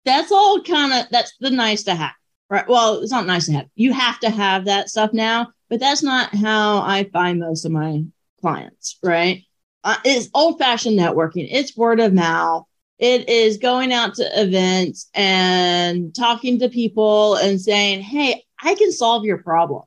[0.05, 2.13] that's all kind of that's the nice to have,
[2.49, 2.67] right?
[2.67, 3.67] Well, it's not nice to have.
[3.75, 7.71] You have to have that stuff now, but that's not how I find most of
[7.71, 8.03] my
[8.41, 9.43] clients, right?
[9.83, 11.47] Uh, it's old fashioned networking.
[11.51, 12.65] It's word of mouth.
[12.99, 18.91] It is going out to events and talking to people and saying, Hey, I can
[18.91, 19.83] solve your problem.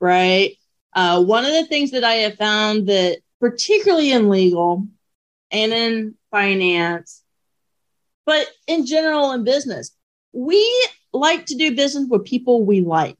[0.00, 0.56] Right.
[0.92, 4.86] Uh, one of the things that I have found that, particularly in legal
[5.50, 7.22] and in finance,
[8.26, 9.92] but in general in business,
[10.32, 13.18] we like to do business with people we like.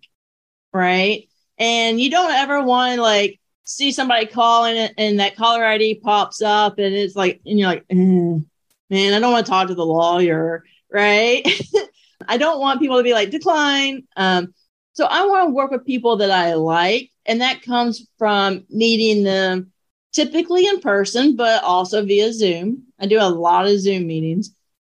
[0.72, 1.28] Right.
[1.58, 3.39] And you don't ever want to like
[3.70, 7.84] see somebody calling and that caller ID pops up and it's like, and you're like,
[7.88, 11.46] eh, man, I don't want to talk to the lawyer, right?
[12.28, 14.08] I don't want people to be like, decline.
[14.16, 14.52] Um,
[14.92, 17.10] so I want to work with people that I like.
[17.26, 19.70] And that comes from meeting them
[20.12, 22.82] typically in person, but also via Zoom.
[22.98, 24.50] I do a lot of Zoom meetings,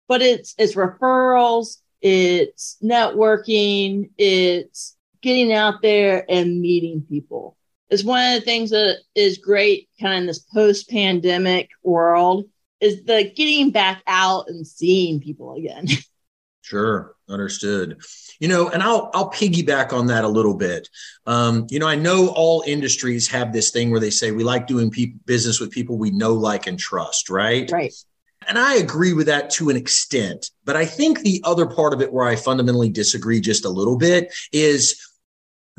[0.08, 7.58] but it's, it's referrals, it's networking, it's getting out there and meeting people
[7.92, 12.46] is one of the things that is great kind of in this post pandemic world
[12.80, 15.86] is the getting back out and seeing people again.
[16.64, 18.00] Sure, understood.
[18.40, 20.88] You know, and I'll I'll piggyback on that a little bit.
[21.26, 24.68] Um, you know, I know all industries have this thing where they say we like
[24.68, 27.70] doing pe- business with people we know, like, and trust, right?
[27.70, 27.92] Right.
[28.48, 30.50] And I agree with that to an extent.
[30.64, 33.98] But I think the other part of it where I fundamentally disagree just a little
[33.98, 35.11] bit is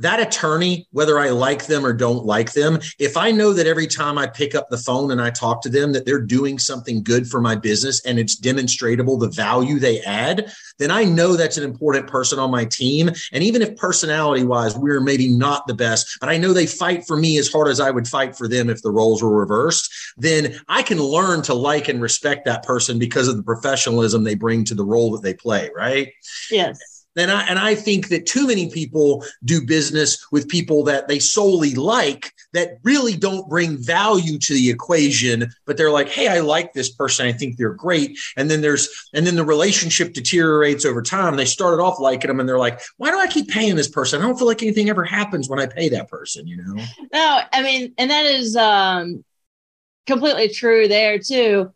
[0.03, 3.87] that attorney, whether I like them or don't like them, if I know that every
[3.87, 7.03] time I pick up the phone and I talk to them that they're doing something
[7.03, 11.57] good for my business and it's demonstrable the value they add, then I know that's
[11.57, 13.11] an important person on my team.
[13.33, 17.07] And even if personality wise, we're maybe not the best, but I know they fight
[17.07, 19.93] for me as hard as I would fight for them if the roles were reversed,
[20.17, 24.35] then I can learn to like and respect that person because of the professionalism they
[24.35, 26.13] bring to the role that they play, right?
[26.51, 26.92] Yes.
[27.17, 31.19] And I, and I think that too many people do business with people that they
[31.19, 36.41] solely like that really don't bring value to the equation, but they're like, hey, I
[36.41, 37.27] like this person.
[37.27, 38.19] I think they're great.
[38.37, 41.37] And then there's, and then the relationship deteriorates over time.
[41.37, 44.21] They started off liking them and they're like, why do I keep paying this person?
[44.21, 46.83] I don't feel like anything ever happens when I pay that person, you know?
[47.13, 49.25] No, I mean, and that is um,
[50.07, 51.73] completely true there too.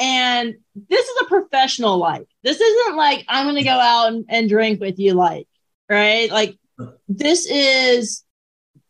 [0.00, 0.54] And
[0.88, 2.26] this is a professional like.
[2.42, 5.46] This isn't like I'm going to go out and, and drink with you like,
[5.90, 6.30] right?
[6.30, 6.58] Like
[7.06, 8.24] this is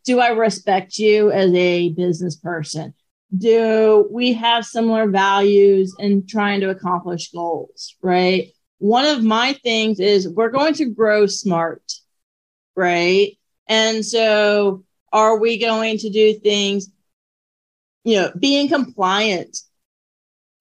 [0.05, 2.95] do I respect you as a business person?
[3.37, 8.53] Do we have similar values in trying to accomplish goals, right?
[8.79, 11.83] One of my things is we're going to grow smart,
[12.77, 13.37] right?
[13.69, 16.89] And so are we going to do things,
[18.05, 19.59] you know, being compliant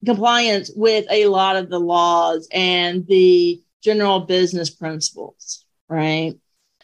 [0.04, 6.34] compliance with a lot of the laws and the general business principles, right?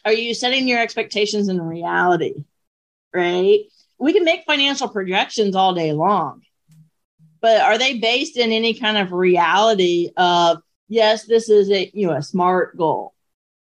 [0.05, 2.45] Are you setting your expectations in reality,
[3.13, 3.59] right?
[3.99, 6.43] We can make financial projections all day long,
[7.41, 12.07] but are they based in any kind of reality of, yes, this is a, you
[12.07, 13.13] know, a smart goal,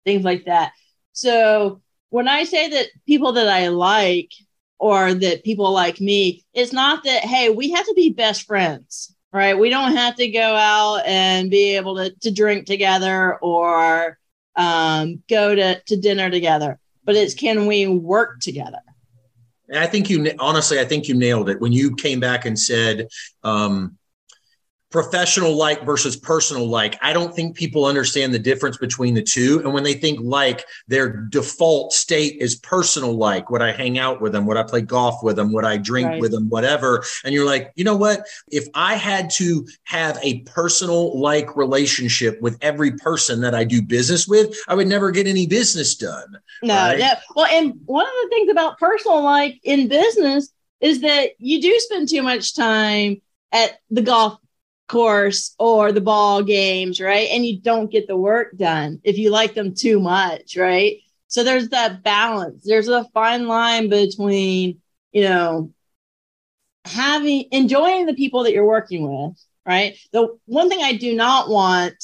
[0.05, 0.73] things like that.
[1.13, 4.31] So when I say that people that I like
[4.77, 9.15] or that people like me, it's not that, hey, we have to be best friends
[9.31, 9.57] right?
[9.57, 14.17] We don't have to go out and be able to, to drink together or
[14.55, 18.79] um, go to, to dinner together, but it's can we work together?
[19.73, 23.09] I think you honestly, I think you nailed it when you came back and said,
[23.43, 23.97] um,
[24.97, 26.97] professional like versus personal like.
[27.03, 29.61] I don't think people understand the difference between the two.
[29.63, 33.51] And when they think like, their default state is personal like.
[33.51, 34.47] Would I hang out with them?
[34.47, 35.53] Would I play golf with them?
[35.53, 36.19] Would I drink right.
[36.19, 36.49] with them?
[36.49, 37.03] Whatever.
[37.23, 38.25] And you're like, you know what?
[38.49, 43.83] If I had to have a personal like relationship with every person that I do
[43.83, 46.39] business with, I would never get any business done.
[46.63, 46.97] No, right?
[46.97, 47.19] yeah.
[47.35, 51.75] Well, and one of the things about personal like in business is that you do
[51.81, 54.39] spend too much time at the golf
[54.87, 57.29] course or the ball games, right?
[57.31, 60.97] And you don't get the work done if you like them too much, right?
[61.27, 62.63] So there's that balance.
[62.63, 65.73] There's a fine line between, you know,
[66.85, 69.97] having enjoying the people that you're working with, right?
[70.13, 71.95] The one thing I do not want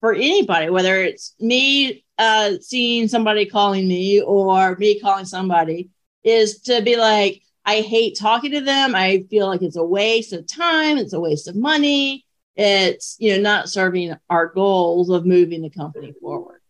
[0.00, 5.90] for anybody, whether it's me uh, seeing somebody calling me or me calling somebody,
[6.22, 8.94] is to be like, I hate talking to them.
[8.94, 10.98] I feel like it's a waste of time.
[10.98, 12.26] It's a waste of money.
[12.56, 16.60] It's, you know, not serving our goals of moving the company forward.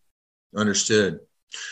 [0.57, 1.20] Understood.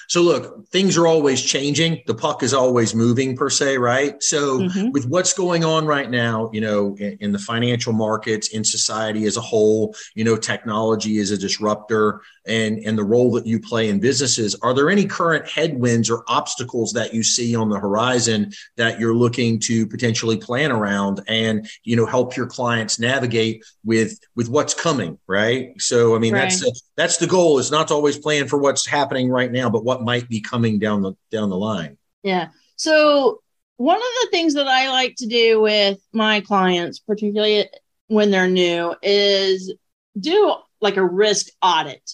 [0.09, 2.03] So look, things are always changing.
[2.07, 4.23] The puck is always moving per se, right?
[4.23, 4.91] So mm-hmm.
[4.91, 9.25] with what's going on right now, you know, in, in, the financial markets, in society
[9.25, 13.61] as a whole, you know, technology is a disruptor and and the role that you
[13.61, 17.79] play in businesses, are there any current headwinds or obstacles that you see on the
[17.79, 23.65] horizon that you're looking to potentially plan around and, you know, help your clients navigate
[23.85, 25.81] with with what's coming, right?
[25.81, 26.51] So I mean, right.
[26.51, 29.85] that's that's the goal is not to always plan for what's happening right now but
[29.85, 31.99] what might be coming down the down the line.
[32.23, 32.49] Yeah.
[32.77, 33.43] So
[33.77, 37.69] one of the things that i like to do with my clients particularly
[38.07, 39.75] when they're new is
[40.19, 42.13] do like a risk audit.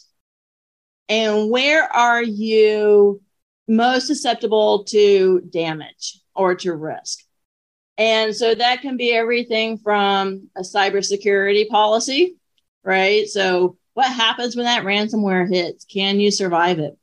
[1.08, 3.20] And where are you
[3.66, 7.20] most susceptible to damage or to risk?
[7.96, 12.38] And so that can be everything from a cybersecurity policy
[12.88, 13.28] right?
[13.28, 15.84] So what happens when that ransomware hits?
[15.84, 16.96] Can you survive it?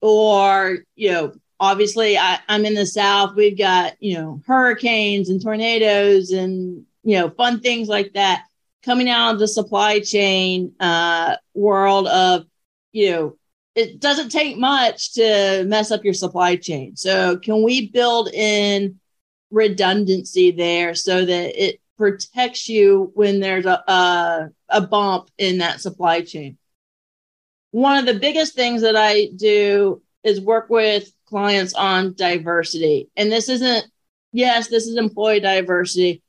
[0.00, 3.34] Or, you know, obviously I, I'm in the South.
[3.34, 8.44] We've got, you know, hurricanes and tornadoes and, you know, fun things like that
[8.84, 12.46] coming out of the supply chain uh, world of,
[12.92, 13.36] you know,
[13.74, 16.96] it doesn't take much to mess up your supply chain.
[16.96, 18.98] So can we build in
[19.50, 25.80] redundancy there so that it protects you when there's a, a, a bump in that
[25.80, 26.57] supply chain.
[27.70, 33.08] One of the biggest things that I do is work with clients on diversity.
[33.16, 33.86] And this isn't,
[34.32, 36.22] yes, this is employee diversity,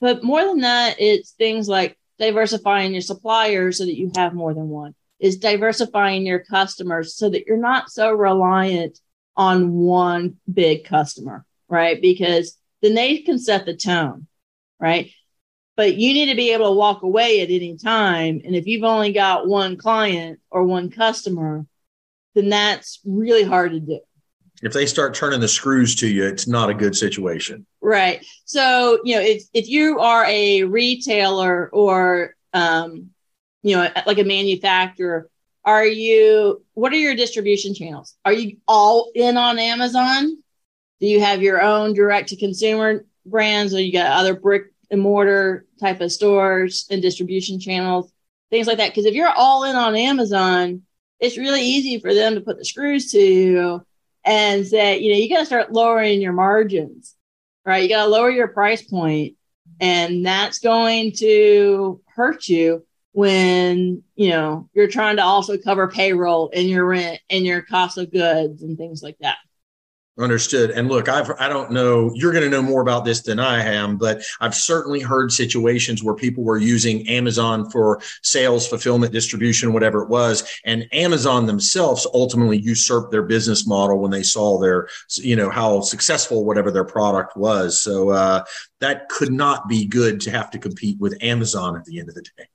[0.00, 4.54] but more than that, it's things like diversifying your suppliers so that you have more
[4.54, 8.98] than one, is diversifying your customers so that you're not so reliant
[9.36, 12.00] on one big customer, right?
[12.00, 14.26] Because then they can set the tone,
[14.78, 15.10] right?
[15.76, 18.40] But you need to be able to walk away at any time.
[18.44, 21.66] And if you've only got one client or one customer,
[22.34, 24.00] then that's really hard to do.
[24.62, 27.66] If they start turning the screws to you, it's not a good situation.
[27.82, 28.24] Right.
[28.46, 33.10] So, you know, if, if you are a retailer or, um,
[33.62, 35.28] you know, like a manufacturer,
[35.62, 38.16] are you, what are your distribution channels?
[38.24, 40.38] Are you all in on Amazon?
[41.00, 45.00] Do you have your own direct to consumer brands or you got other brick and
[45.00, 48.12] mortar type of stores and distribution channels,
[48.50, 48.90] things like that?
[48.90, 50.82] Because if you're all in on Amazon,
[51.20, 53.86] it's really easy for them to put the screws to you
[54.24, 57.14] and say, you know, you got to start lowering your margins,
[57.64, 57.82] right?
[57.82, 59.36] You got to lower your price point,
[59.80, 66.50] and that's going to hurt you when you know you're trying to also cover payroll
[66.52, 69.38] and your rent and your cost of goods and things like that.
[70.18, 70.70] Understood.
[70.70, 73.62] And look, I've I don't know, you're going to know more about this than I
[73.62, 79.74] am, but I've certainly heard situations where people were using Amazon for sales, fulfillment, distribution,
[79.74, 84.88] whatever it was, and Amazon themselves ultimately usurped their business model when they saw their,
[85.16, 87.78] you know, how successful whatever their product was.
[87.82, 88.42] So uh,
[88.80, 92.14] that could not be good to have to compete with Amazon at the end of
[92.14, 92.48] the day.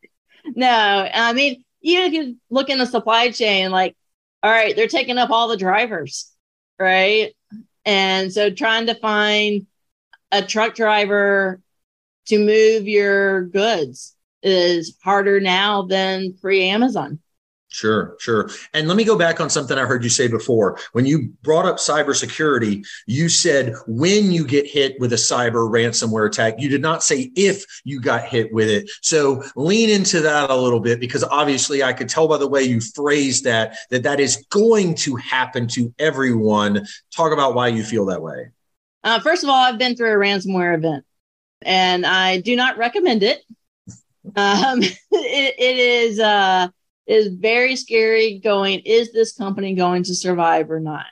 [0.55, 0.67] No,
[1.13, 3.95] I mean, even if you look in the supply chain, like,
[4.41, 6.31] all right, they're taking up all the drivers,
[6.79, 7.35] right?
[7.85, 9.65] And so trying to find
[10.31, 11.61] a truck driver
[12.27, 17.19] to move your goods is harder now than pre Amazon.
[17.73, 18.49] Sure, sure.
[18.73, 20.77] And let me go back on something I heard you say before.
[20.91, 26.27] When you brought up cybersecurity, you said when you get hit with a cyber ransomware
[26.27, 28.91] attack, you did not say if you got hit with it.
[29.01, 32.63] So lean into that a little bit because obviously I could tell by the way
[32.63, 36.85] you phrased that that that is going to happen to everyone.
[37.15, 38.49] Talk about why you feel that way.
[39.01, 41.05] Uh, first of all, I've been through a ransomware event
[41.61, 43.41] and I do not recommend it.
[44.35, 46.67] Um, it, it is, uh,
[47.07, 51.05] is very scary going, is this company going to survive or not?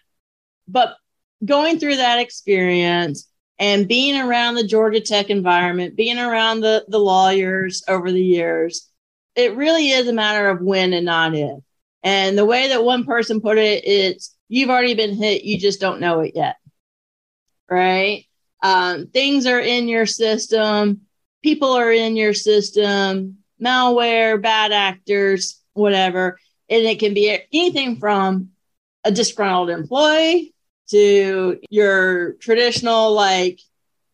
[0.67, 0.95] But
[1.43, 3.27] going through that experience
[3.57, 8.89] and being around the Georgia Tech environment, being around the, the lawyers over the years,
[9.35, 11.59] it really is a matter of when and not if.
[12.03, 15.81] And the way that one person put it, it's you've already been hit, you just
[15.81, 16.55] don't know it yet.
[17.69, 18.25] Right?
[18.61, 21.01] Um, things are in your system,
[21.43, 26.39] people are in your system, malware, bad actors, whatever.
[26.69, 28.49] And it can be anything from
[29.03, 30.53] a disgruntled employee
[30.89, 33.59] to your traditional, like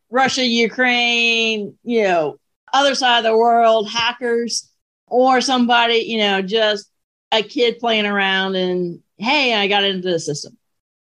[0.09, 2.39] Russia, Ukraine, you know,
[2.71, 4.69] other side of the world hackers,
[5.07, 6.89] or somebody, you know, just
[7.31, 10.57] a kid playing around and, hey, I got into the system.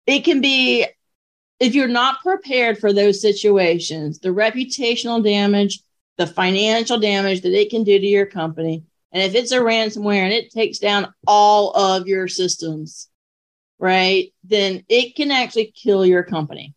[0.07, 0.87] It can be,
[1.59, 5.81] if you're not prepared for those situations, the reputational damage,
[6.19, 8.85] the financial damage that it can do to your company,
[9.17, 13.09] and if it's a ransomware and it takes down all of your systems,
[13.79, 16.75] right, then it can actually kill your company.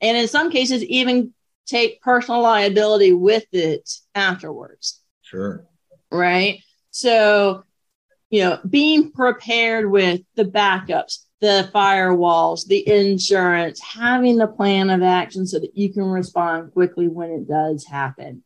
[0.00, 1.34] And in some cases, even
[1.66, 5.02] take personal liability with it afterwards.
[5.20, 5.66] Sure.
[6.10, 6.62] Right.
[6.90, 7.64] So,
[8.30, 15.02] you know, being prepared with the backups, the firewalls, the insurance, having the plan of
[15.02, 18.42] action so that you can respond quickly when it does happen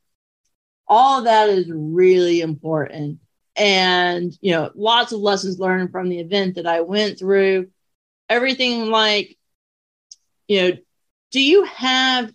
[0.93, 3.19] all of that is really important.
[3.57, 7.69] And, you know, lots of lessons learned from the event that I went through.
[8.29, 9.39] Everything like,
[10.49, 10.77] you know,
[11.31, 12.31] do you have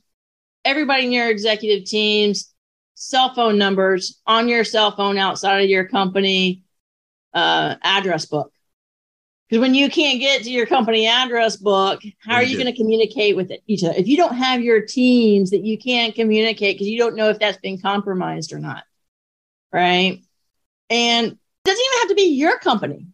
[0.65, 2.51] everybody in your executive team's
[2.95, 6.63] cell phone numbers on your cell phone outside of your company
[7.35, 8.51] uh, address book?
[9.47, 12.77] Because when you can't get to your company address book, how are you going to
[12.77, 13.93] communicate with each other?
[13.95, 17.39] If you don't have your teams that you can't communicate because you don't know if
[17.39, 18.83] that's been compromised or not,
[19.71, 20.21] right?
[20.89, 23.07] And it doesn't even have to be your company.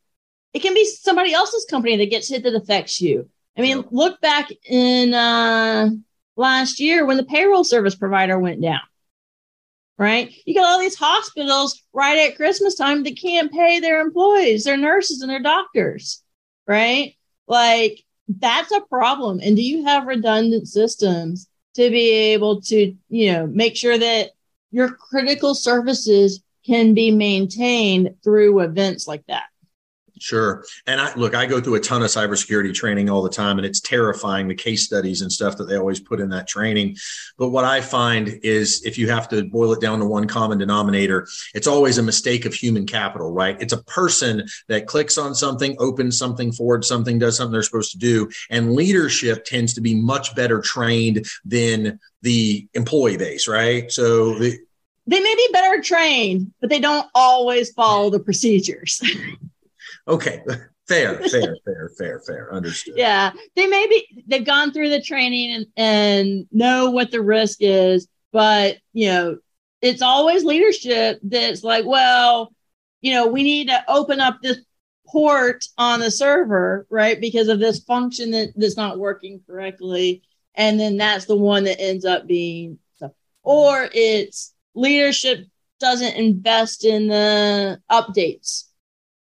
[0.53, 3.29] It can be somebody else's company that gets hit that affects you.
[3.55, 5.91] I mean, look back in uh,
[6.36, 8.81] last year when the payroll service provider went down,
[9.99, 10.34] right?
[10.47, 14.77] You got all these hospitals right at Christmas time that can't pay their employees, their
[14.77, 16.22] nurses, and their doctors
[16.68, 17.16] right?
[17.47, 19.39] Like that's a problem.
[19.43, 24.32] And do you have redundant systems to be able to, you know, make sure that
[24.72, 29.45] your critical services can be maintained through events like that?
[30.20, 30.64] Sure.
[30.86, 33.66] And I look, I go through a ton of cybersecurity training all the time, and
[33.66, 36.97] it's terrifying the case studies and stuff that they always put in that training.
[37.38, 40.59] But what I find is if you have to boil it down to one common
[40.59, 43.59] denominator, it's always a mistake of human capital, right?
[43.59, 47.91] It's a person that clicks on something, opens something, forwards something, does something they're supposed
[47.93, 48.30] to do.
[48.49, 53.91] And leadership tends to be much better trained than the employee base, right?
[53.91, 54.59] So the,
[55.07, 59.01] they may be better trained, but they don't always follow the procedures.
[60.07, 60.43] Okay.
[60.85, 62.53] Fair, fair, fair, fair, fair.
[62.53, 62.95] Understood.
[62.97, 63.31] Yeah.
[63.55, 68.09] They may be, they've gone through the training and, and know what the risk is,
[68.33, 69.37] but, you know,
[69.81, 72.53] it's always leadership that's like, well,
[72.99, 74.57] you know, we need to open up this
[75.07, 77.21] port on the server, right?
[77.21, 80.21] Because of this function that, that's not working correctly.
[80.53, 82.77] And then that's the one that ends up being,
[83.41, 85.47] or it's leadership
[85.79, 88.65] doesn't invest in the updates,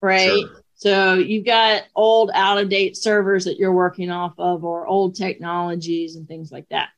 [0.01, 0.31] right?
[0.31, 0.62] Sure.
[0.83, 5.15] So you've got old, out of date servers that you're working off of, or old
[5.15, 6.89] technologies and things like that.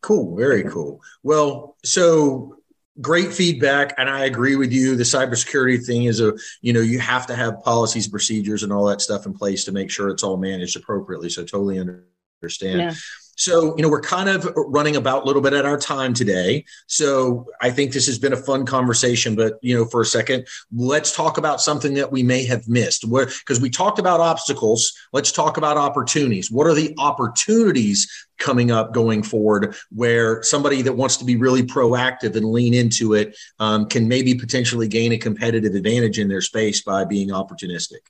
[0.00, 0.36] Cool.
[0.36, 1.00] Very cool.
[1.22, 2.56] Well, so
[2.98, 6.32] great feedback and i agree with you the cybersecurity thing is a
[6.62, 9.70] you know you have to have policies procedures and all that stuff in place to
[9.70, 12.94] make sure it's all managed appropriately so totally understand yeah.
[13.36, 16.64] So, you know, we're kind of running about a little bit at our time today.
[16.86, 19.34] So, I think this has been a fun conversation.
[19.34, 23.08] But, you know, for a second, let's talk about something that we may have missed.
[23.08, 26.50] Because we talked about obstacles, let's talk about opportunities.
[26.50, 28.08] What are the opportunities
[28.38, 33.14] coming up going forward where somebody that wants to be really proactive and lean into
[33.14, 38.00] it um, can maybe potentially gain a competitive advantage in their space by being opportunistic?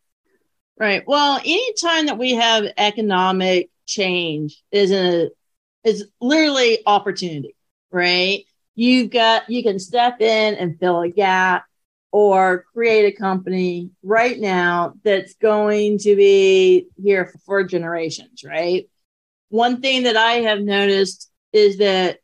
[0.78, 1.04] Right.
[1.06, 5.30] Well, anytime that we have economic change is a
[5.84, 7.54] is literally opportunity,
[7.90, 8.44] right?
[8.74, 11.64] You've got you can step in and fill a gap
[12.12, 18.88] or create a company right now that's going to be here for generations, right?
[19.48, 22.18] One thing that I have noticed is that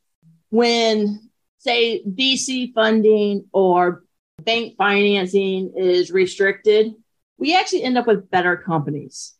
[0.50, 4.02] when say VC funding or
[4.42, 6.92] bank financing is restricted,
[7.38, 9.34] we actually end up with better companies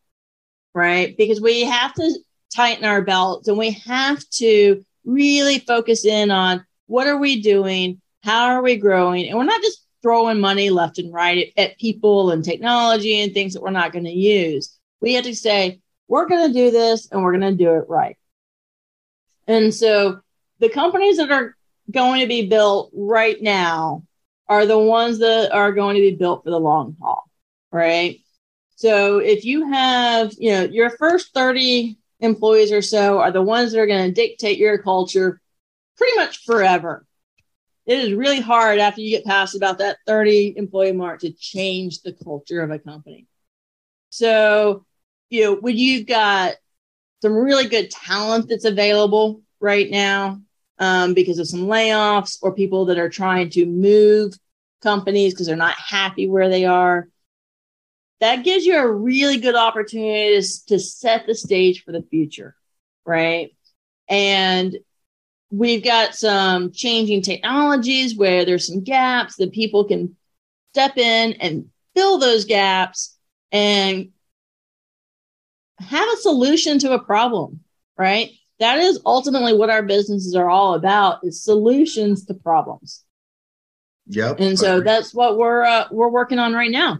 [0.73, 1.15] right?
[1.17, 2.19] Because we have to
[2.55, 8.01] tighten our belts and we have to really focus in on what are we doing?
[8.23, 9.27] How are we growing?
[9.27, 13.33] And we're not just throwing money left and right at, at people and technology and
[13.33, 14.77] things that we're not going to use.
[15.01, 17.89] We have to say, we're going to do this and we're going to do it
[17.89, 18.17] right.
[19.47, 20.19] And so
[20.59, 21.55] the companies that are
[21.89, 24.03] going to be built right now
[24.47, 27.23] are the ones that are going to be built for the long haul,
[27.71, 28.19] right?
[28.83, 33.71] So if you have, you know, your first 30 employees or so are the ones
[33.71, 35.39] that are going to dictate your culture
[35.95, 37.05] pretty much forever.
[37.85, 42.01] It is really hard after you get past about that 30 employee mark to change
[42.01, 43.25] the culture of a company.
[44.09, 44.85] So,
[45.29, 46.55] you know, when you've got
[47.21, 50.41] some really good talent that's available right now
[50.79, 54.33] um, because of some layoffs or people that are trying to move
[54.81, 57.07] companies because they're not happy where they are,
[58.23, 62.55] that gives you a really good opportunity to, to set the stage for the future,
[63.05, 63.53] right?
[64.07, 64.77] And
[65.51, 70.15] we've got some changing technologies where there's some gaps that people can
[70.73, 71.65] step in and
[71.97, 73.17] fill those gaps
[73.51, 74.11] and
[75.79, 77.59] have a solution to a problem,
[77.97, 78.31] right?
[78.59, 83.03] That is ultimately what our businesses are all about is solutions to problems.
[84.07, 84.39] Yep.
[84.39, 86.99] And so that's what we're uh, we're working on right now.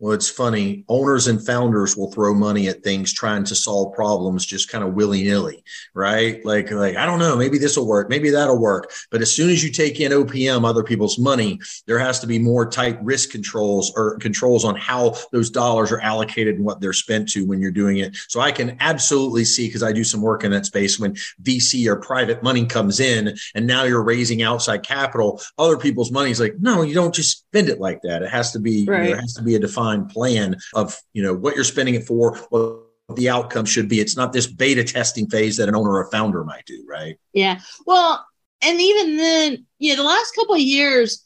[0.00, 0.84] Well, it's funny.
[0.88, 4.94] Owners and founders will throw money at things trying to solve problems just kind of
[4.94, 6.44] willy nilly, right?
[6.44, 8.92] Like, like I don't know, maybe this will work, maybe that'll work.
[9.10, 12.38] But as soon as you take in OPM, other people's money, there has to be
[12.38, 16.92] more tight risk controls or controls on how those dollars are allocated and what they're
[16.92, 18.16] spent to when you're doing it.
[18.28, 21.88] So I can absolutely see because I do some work in that space when VC
[21.88, 26.38] or private money comes in and now you're raising outside capital, other people's money is
[26.38, 28.22] like, no, you don't just spend it like that.
[28.22, 29.08] It has to be, right.
[29.08, 32.04] there has to be a defined defined plan of you know what you're spending it
[32.04, 32.82] for, what
[33.14, 34.00] the outcome should be.
[34.00, 37.16] It's not this beta testing phase that an owner or founder might do, right?
[37.32, 37.60] Yeah.
[37.86, 38.24] Well,
[38.62, 41.24] and even then, yeah, the last couple of years,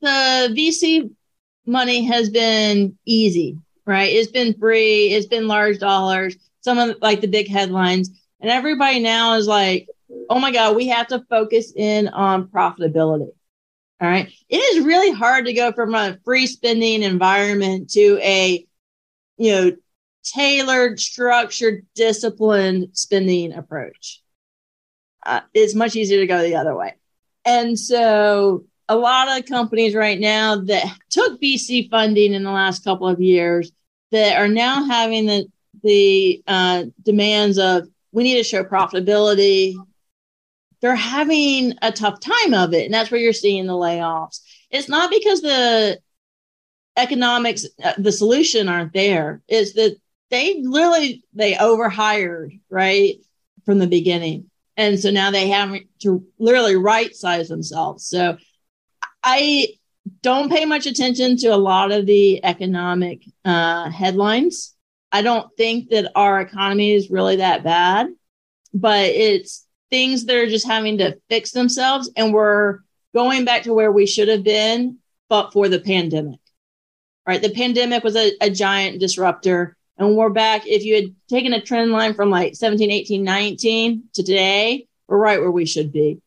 [0.00, 1.10] the VC
[1.66, 4.12] money has been easy, right?
[4.12, 5.12] It's been free.
[5.12, 6.36] It's been large dollars.
[6.60, 9.88] Some of like the big headlines, and everybody now is like,
[10.28, 13.30] "Oh my god, we have to focus in on profitability."
[14.00, 14.30] All right.
[14.48, 18.66] It is really hard to go from a free spending environment to a,
[19.36, 19.72] you know,
[20.24, 24.22] tailored, structured, disciplined spending approach.
[25.24, 26.94] Uh, it's much easier to go the other way.
[27.44, 32.84] And so a lot of companies right now that took VC funding in the last
[32.84, 33.72] couple of years
[34.10, 35.46] that are now having the
[35.82, 39.74] the uh, demands of we need to show profitability.
[40.84, 44.40] They're having a tough time of it, and that's where you're seeing the layoffs.
[44.70, 45.98] It's not because the
[46.94, 49.40] economics, uh, the solution aren't there.
[49.48, 49.96] Is that
[50.28, 53.14] they literally they overhired right
[53.64, 58.04] from the beginning, and so now they have to literally right size themselves.
[58.06, 58.36] So
[59.22, 59.68] I
[60.20, 64.74] don't pay much attention to a lot of the economic uh, headlines.
[65.10, 68.08] I don't think that our economy is really that bad,
[68.74, 69.63] but it's
[69.94, 72.10] things that are just having to fix themselves.
[72.16, 72.80] And we're
[73.14, 76.40] going back to where we should have been, but for the pandemic.
[77.24, 77.40] Right.
[77.40, 79.76] The pandemic was a, a giant disruptor.
[79.96, 80.66] And we're back.
[80.66, 85.16] If you had taken a trend line from like 17, 18, 19 to today, we're
[85.16, 86.20] right where we should be.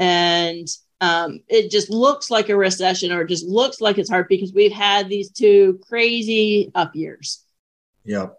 [0.00, 0.66] And
[1.00, 4.52] um, it just looks like a recession or it just looks like it's hard because
[4.52, 7.44] we've had these two crazy up years.
[8.02, 8.30] Yeah.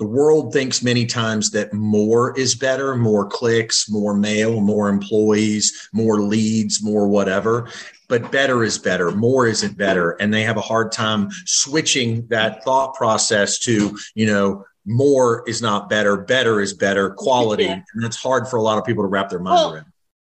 [0.00, 5.90] The world thinks many times that more is better, more clicks, more mail, more employees,
[5.92, 7.68] more leads, more whatever.
[8.08, 10.12] But better is better, more isn't better.
[10.12, 15.60] And they have a hard time switching that thought process to, you know, more is
[15.60, 17.64] not better, better is better, quality.
[17.64, 17.82] Yeah.
[17.94, 19.86] And it's hard for a lot of people to wrap their mind well, around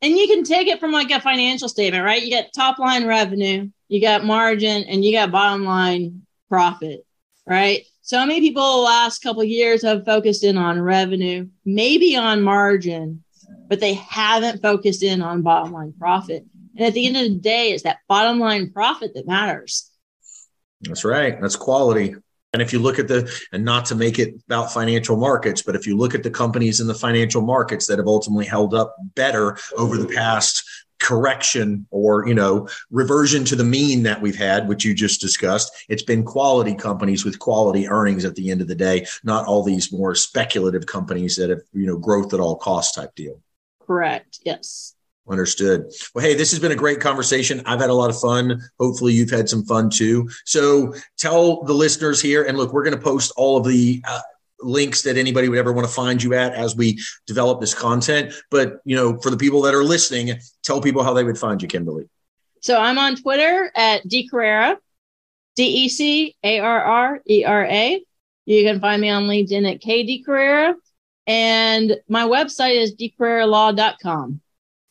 [0.03, 2.22] and you can take it from like a financial statement, right?
[2.22, 7.03] You got top line revenue, you got margin, and you got bottom line profit,
[7.47, 7.86] right?
[8.06, 13.24] So many people the last couple years have focused in on revenue, maybe on margin,
[13.68, 16.45] but they haven't focused in on bottom line profit.
[16.78, 19.89] And at the end of the day, it's that bottom line profit that matters.
[20.82, 21.41] That's right.
[21.41, 22.14] That's quality.
[22.53, 25.76] And if you look at the, and not to make it about financial markets, but
[25.76, 28.95] if you look at the companies in the financial markets that have ultimately held up
[29.16, 30.64] better over the past
[31.06, 35.72] correction or you know reversion to the mean that we've had which you just discussed
[35.88, 39.62] it's been quality companies with quality earnings at the end of the day not all
[39.62, 43.39] these more speculative companies that have you know growth at all costs type deal
[43.80, 44.95] correct yes
[45.28, 45.91] Understood.
[46.14, 47.64] Well, hey, this has been a great conversation.
[47.66, 48.62] I've had a lot of fun.
[48.80, 50.30] Hopefully, you've had some fun too.
[50.45, 54.20] So, tell the listeners here, and look, we're going to post all of the uh,
[54.62, 58.34] links that anybody would ever want to find you at as we develop this content.
[58.49, 61.62] But, you know, for the people that are listening, tell people how they would find
[61.62, 62.10] you, Kimberly.
[62.62, 64.78] So, I'm on Twitter at DeCarrera,
[65.56, 68.03] D E C A R R E R A.
[68.45, 70.76] You can find me on LinkedIn at kdecarrera.
[71.28, 74.41] And my website is decarreralaw.com.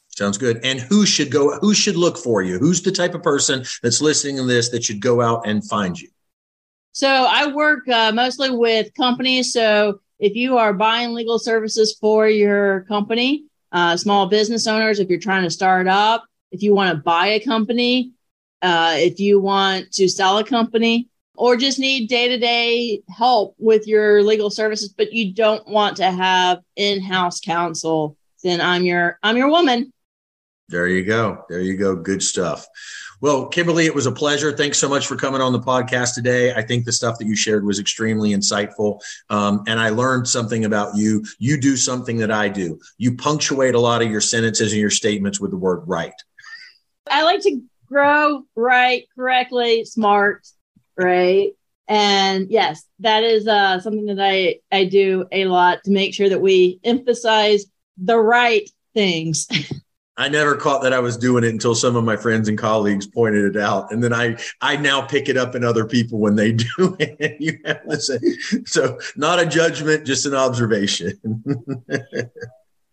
[0.08, 0.60] Sounds good.
[0.64, 1.58] And who should go?
[1.58, 2.58] Who should look for you?
[2.58, 6.00] Who's the type of person that's listening to this that should go out and find
[6.00, 6.08] you?
[6.94, 9.52] So I work uh, mostly with companies.
[9.52, 15.08] So if you are buying legal services for your company, uh, small business owners, if
[15.08, 18.12] you're trying to start up, if you want to buy a company,
[18.62, 23.56] uh, if you want to sell a company, or just need day to day help
[23.58, 28.84] with your legal services, but you don't want to have in house counsel, then I'm
[28.84, 29.92] your I'm your woman.
[30.68, 31.44] There you go.
[31.48, 31.94] There you go.
[31.94, 32.66] Good stuff.
[33.20, 34.52] Well, Kimberly, it was a pleasure.
[34.52, 36.52] Thanks so much for coming on the podcast today.
[36.52, 39.00] I think the stuff that you shared was extremely insightful.
[39.30, 41.24] Um, and I learned something about you.
[41.38, 42.78] You do something that I do.
[42.98, 46.12] You punctuate a lot of your sentences and your statements with the word right.
[47.10, 50.46] I like to grow right, correctly, smart,
[50.96, 51.52] right?
[51.86, 56.28] And yes, that is uh, something that I, I do a lot to make sure
[56.28, 57.66] that we emphasize
[57.98, 59.46] the right things.
[60.16, 63.06] I never caught that I was doing it until some of my friends and colleagues
[63.06, 66.36] pointed it out, and then I I now pick it up in other people when
[66.36, 67.40] they do it.
[67.40, 68.18] you have to say
[68.64, 71.18] so, not a judgment, just an observation.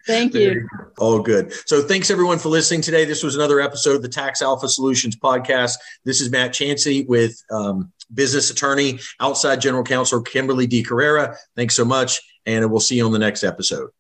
[0.08, 0.68] Thank you.
[0.98, 1.54] All good.
[1.68, 3.06] So thanks everyone for listening today.
[3.06, 5.74] This was another episode of the Tax Alpha Solutions podcast.
[6.06, 11.36] This is Matt Chancey with um, business attorney, outside general counsel Kimberly DeCarrera.
[11.56, 13.92] Thanks so much, and we'll see you on the next episode.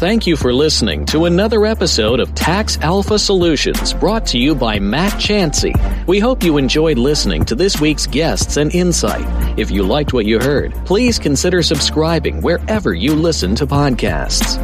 [0.00, 4.78] Thank you for listening to another episode of Tax Alpha Solutions brought to you by
[4.78, 5.74] Matt Chancey.
[6.06, 9.26] We hope you enjoyed listening to this week's guests and insight.
[9.58, 14.56] If you liked what you heard, please consider subscribing wherever you listen to podcasts.